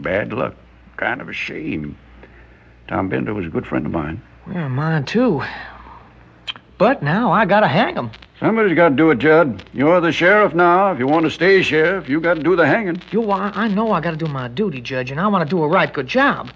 bad 0.00 0.32
luck. 0.32 0.54
Kind 0.96 1.20
of 1.20 1.28
a 1.28 1.32
shame. 1.32 1.96
Tom 2.88 3.08
Bender 3.08 3.32
was 3.32 3.46
a 3.46 3.50
good 3.50 3.66
friend 3.66 3.86
of 3.86 3.92
mine. 3.92 4.20
Yeah, 4.50 4.66
mine 4.66 5.04
too. 5.04 5.42
But 6.76 7.02
now 7.02 7.30
I 7.30 7.44
gotta 7.44 7.68
hang 7.68 7.94
him. 7.94 8.10
Somebody's 8.40 8.76
got 8.76 8.90
to 8.90 8.94
do 8.94 9.10
it, 9.10 9.18
Judd. 9.18 9.64
You're 9.72 10.00
the 10.00 10.12
sheriff 10.12 10.54
now. 10.54 10.92
If 10.92 10.98
you 11.00 11.08
want 11.08 11.24
to 11.24 11.30
stay 11.30 11.60
sheriff, 11.60 12.08
you 12.08 12.20
got 12.20 12.34
to 12.34 12.42
do 12.42 12.54
the 12.54 12.66
hanging. 12.66 13.02
You, 13.10 13.30
I, 13.32 13.50
I 13.52 13.68
know 13.68 13.90
I 13.92 14.00
gotta 14.00 14.16
do 14.16 14.26
my 14.26 14.48
duty, 14.48 14.80
Judge, 14.80 15.10
and 15.10 15.20
I 15.20 15.26
want 15.26 15.48
to 15.48 15.50
do 15.50 15.62
a 15.62 15.68
right 15.68 15.92
good 15.92 16.06
job. 16.06 16.50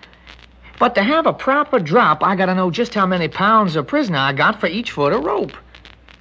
But 0.83 0.97
to 0.97 1.03
have 1.05 1.27
a 1.27 1.33
proper 1.33 1.79
drop, 1.79 2.25
I 2.25 2.35
gotta 2.35 2.57
know 2.57 2.69
just 2.69 2.93
how 2.93 3.07
many 3.07 3.29
pounds 3.29 3.77
of 3.77 3.87
prisoner 3.87 4.19
I 4.19 4.33
got 4.33 4.59
for 4.59 4.67
each 4.67 4.91
foot 4.91 5.13
of 5.13 5.23
rope. 5.23 5.53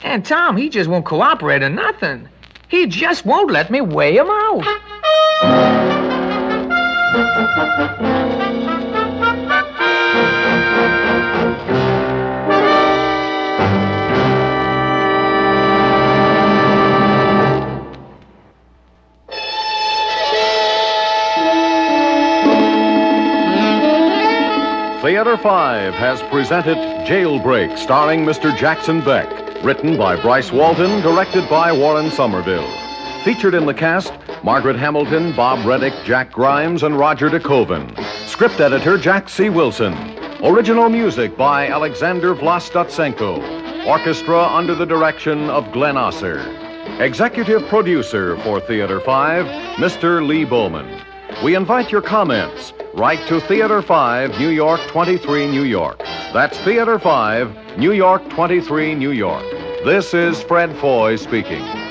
And 0.03 0.23
Tom, 0.23 0.55
he 0.55 0.69
just 0.69 0.87
won't 0.87 1.03
cooperate 1.03 1.63
or 1.63 1.69
nothing. 1.69 2.29
He 2.67 2.85
just 2.85 3.25
won't 3.25 3.49
let 3.49 3.71
me 3.71 3.81
weigh 3.81 4.17
him 4.17 4.27
out. 4.29 4.67
Theater 25.21 25.37
5 25.37 25.93
has 25.93 26.19
presented 26.31 26.77
Jailbreak, 27.05 27.77
starring 27.77 28.21
Mr. 28.21 28.57
Jackson 28.57 29.01
Beck, 29.01 29.29
written 29.63 29.95
by 29.95 30.19
Bryce 30.19 30.51
Walton, 30.51 30.99
directed 31.01 31.47
by 31.47 31.71
Warren 31.71 32.09
Somerville. 32.09 32.67
Featured 33.23 33.53
in 33.53 33.67
the 33.67 33.73
cast, 33.75 34.11
Margaret 34.43 34.77
Hamilton, 34.77 35.35
Bob 35.35 35.59
Readick, 35.59 35.93
Jack 36.05 36.31
Grimes, 36.31 36.81
and 36.81 36.97
Roger 36.97 37.29
DeKoven. 37.29 38.03
Script 38.25 38.59
editor, 38.59 38.97
Jack 38.97 39.29
C. 39.29 39.51
Wilson. 39.51 39.93
Original 40.43 40.89
music 40.89 41.37
by 41.37 41.67
Alexander 41.67 42.33
Vlastotsenko. 42.33 43.85
Orchestra 43.85 44.47
under 44.47 44.73
the 44.73 44.87
direction 44.87 45.51
of 45.51 45.71
Glenn 45.71 45.97
Osser. 45.97 46.39
Executive 46.99 47.63
producer 47.67 48.37
for 48.37 48.59
Theater 48.59 48.99
5, 48.99 49.45
Mr. 49.75 50.25
Lee 50.25 50.45
Bowman. 50.45 50.99
We 51.43 51.55
invite 51.55 51.91
your 51.91 52.03
comments. 52.03 52.71
Write 52.93 53.27
to 53.27 53.41
Theater 53.41 53.81
5, 53.81 54.37
New 54.39 54.49
York 54.49 54.79
23, 54.89 55.49
New 55.49 55.63
York. 55.63 55.97
That's 56.33 56.55
Theater 56.59 56.99
5, 56.99 57.79
New 57.79 57.93
York 57.93 58.29
23, 58.29 58.93
New 58.93 59.09
York. 59.09 59.43
This 59.83 60.13
is 60.13 60.43
Fred 60.43 60.75
Foy 60.77 61.15
speaking. 61.15 61.90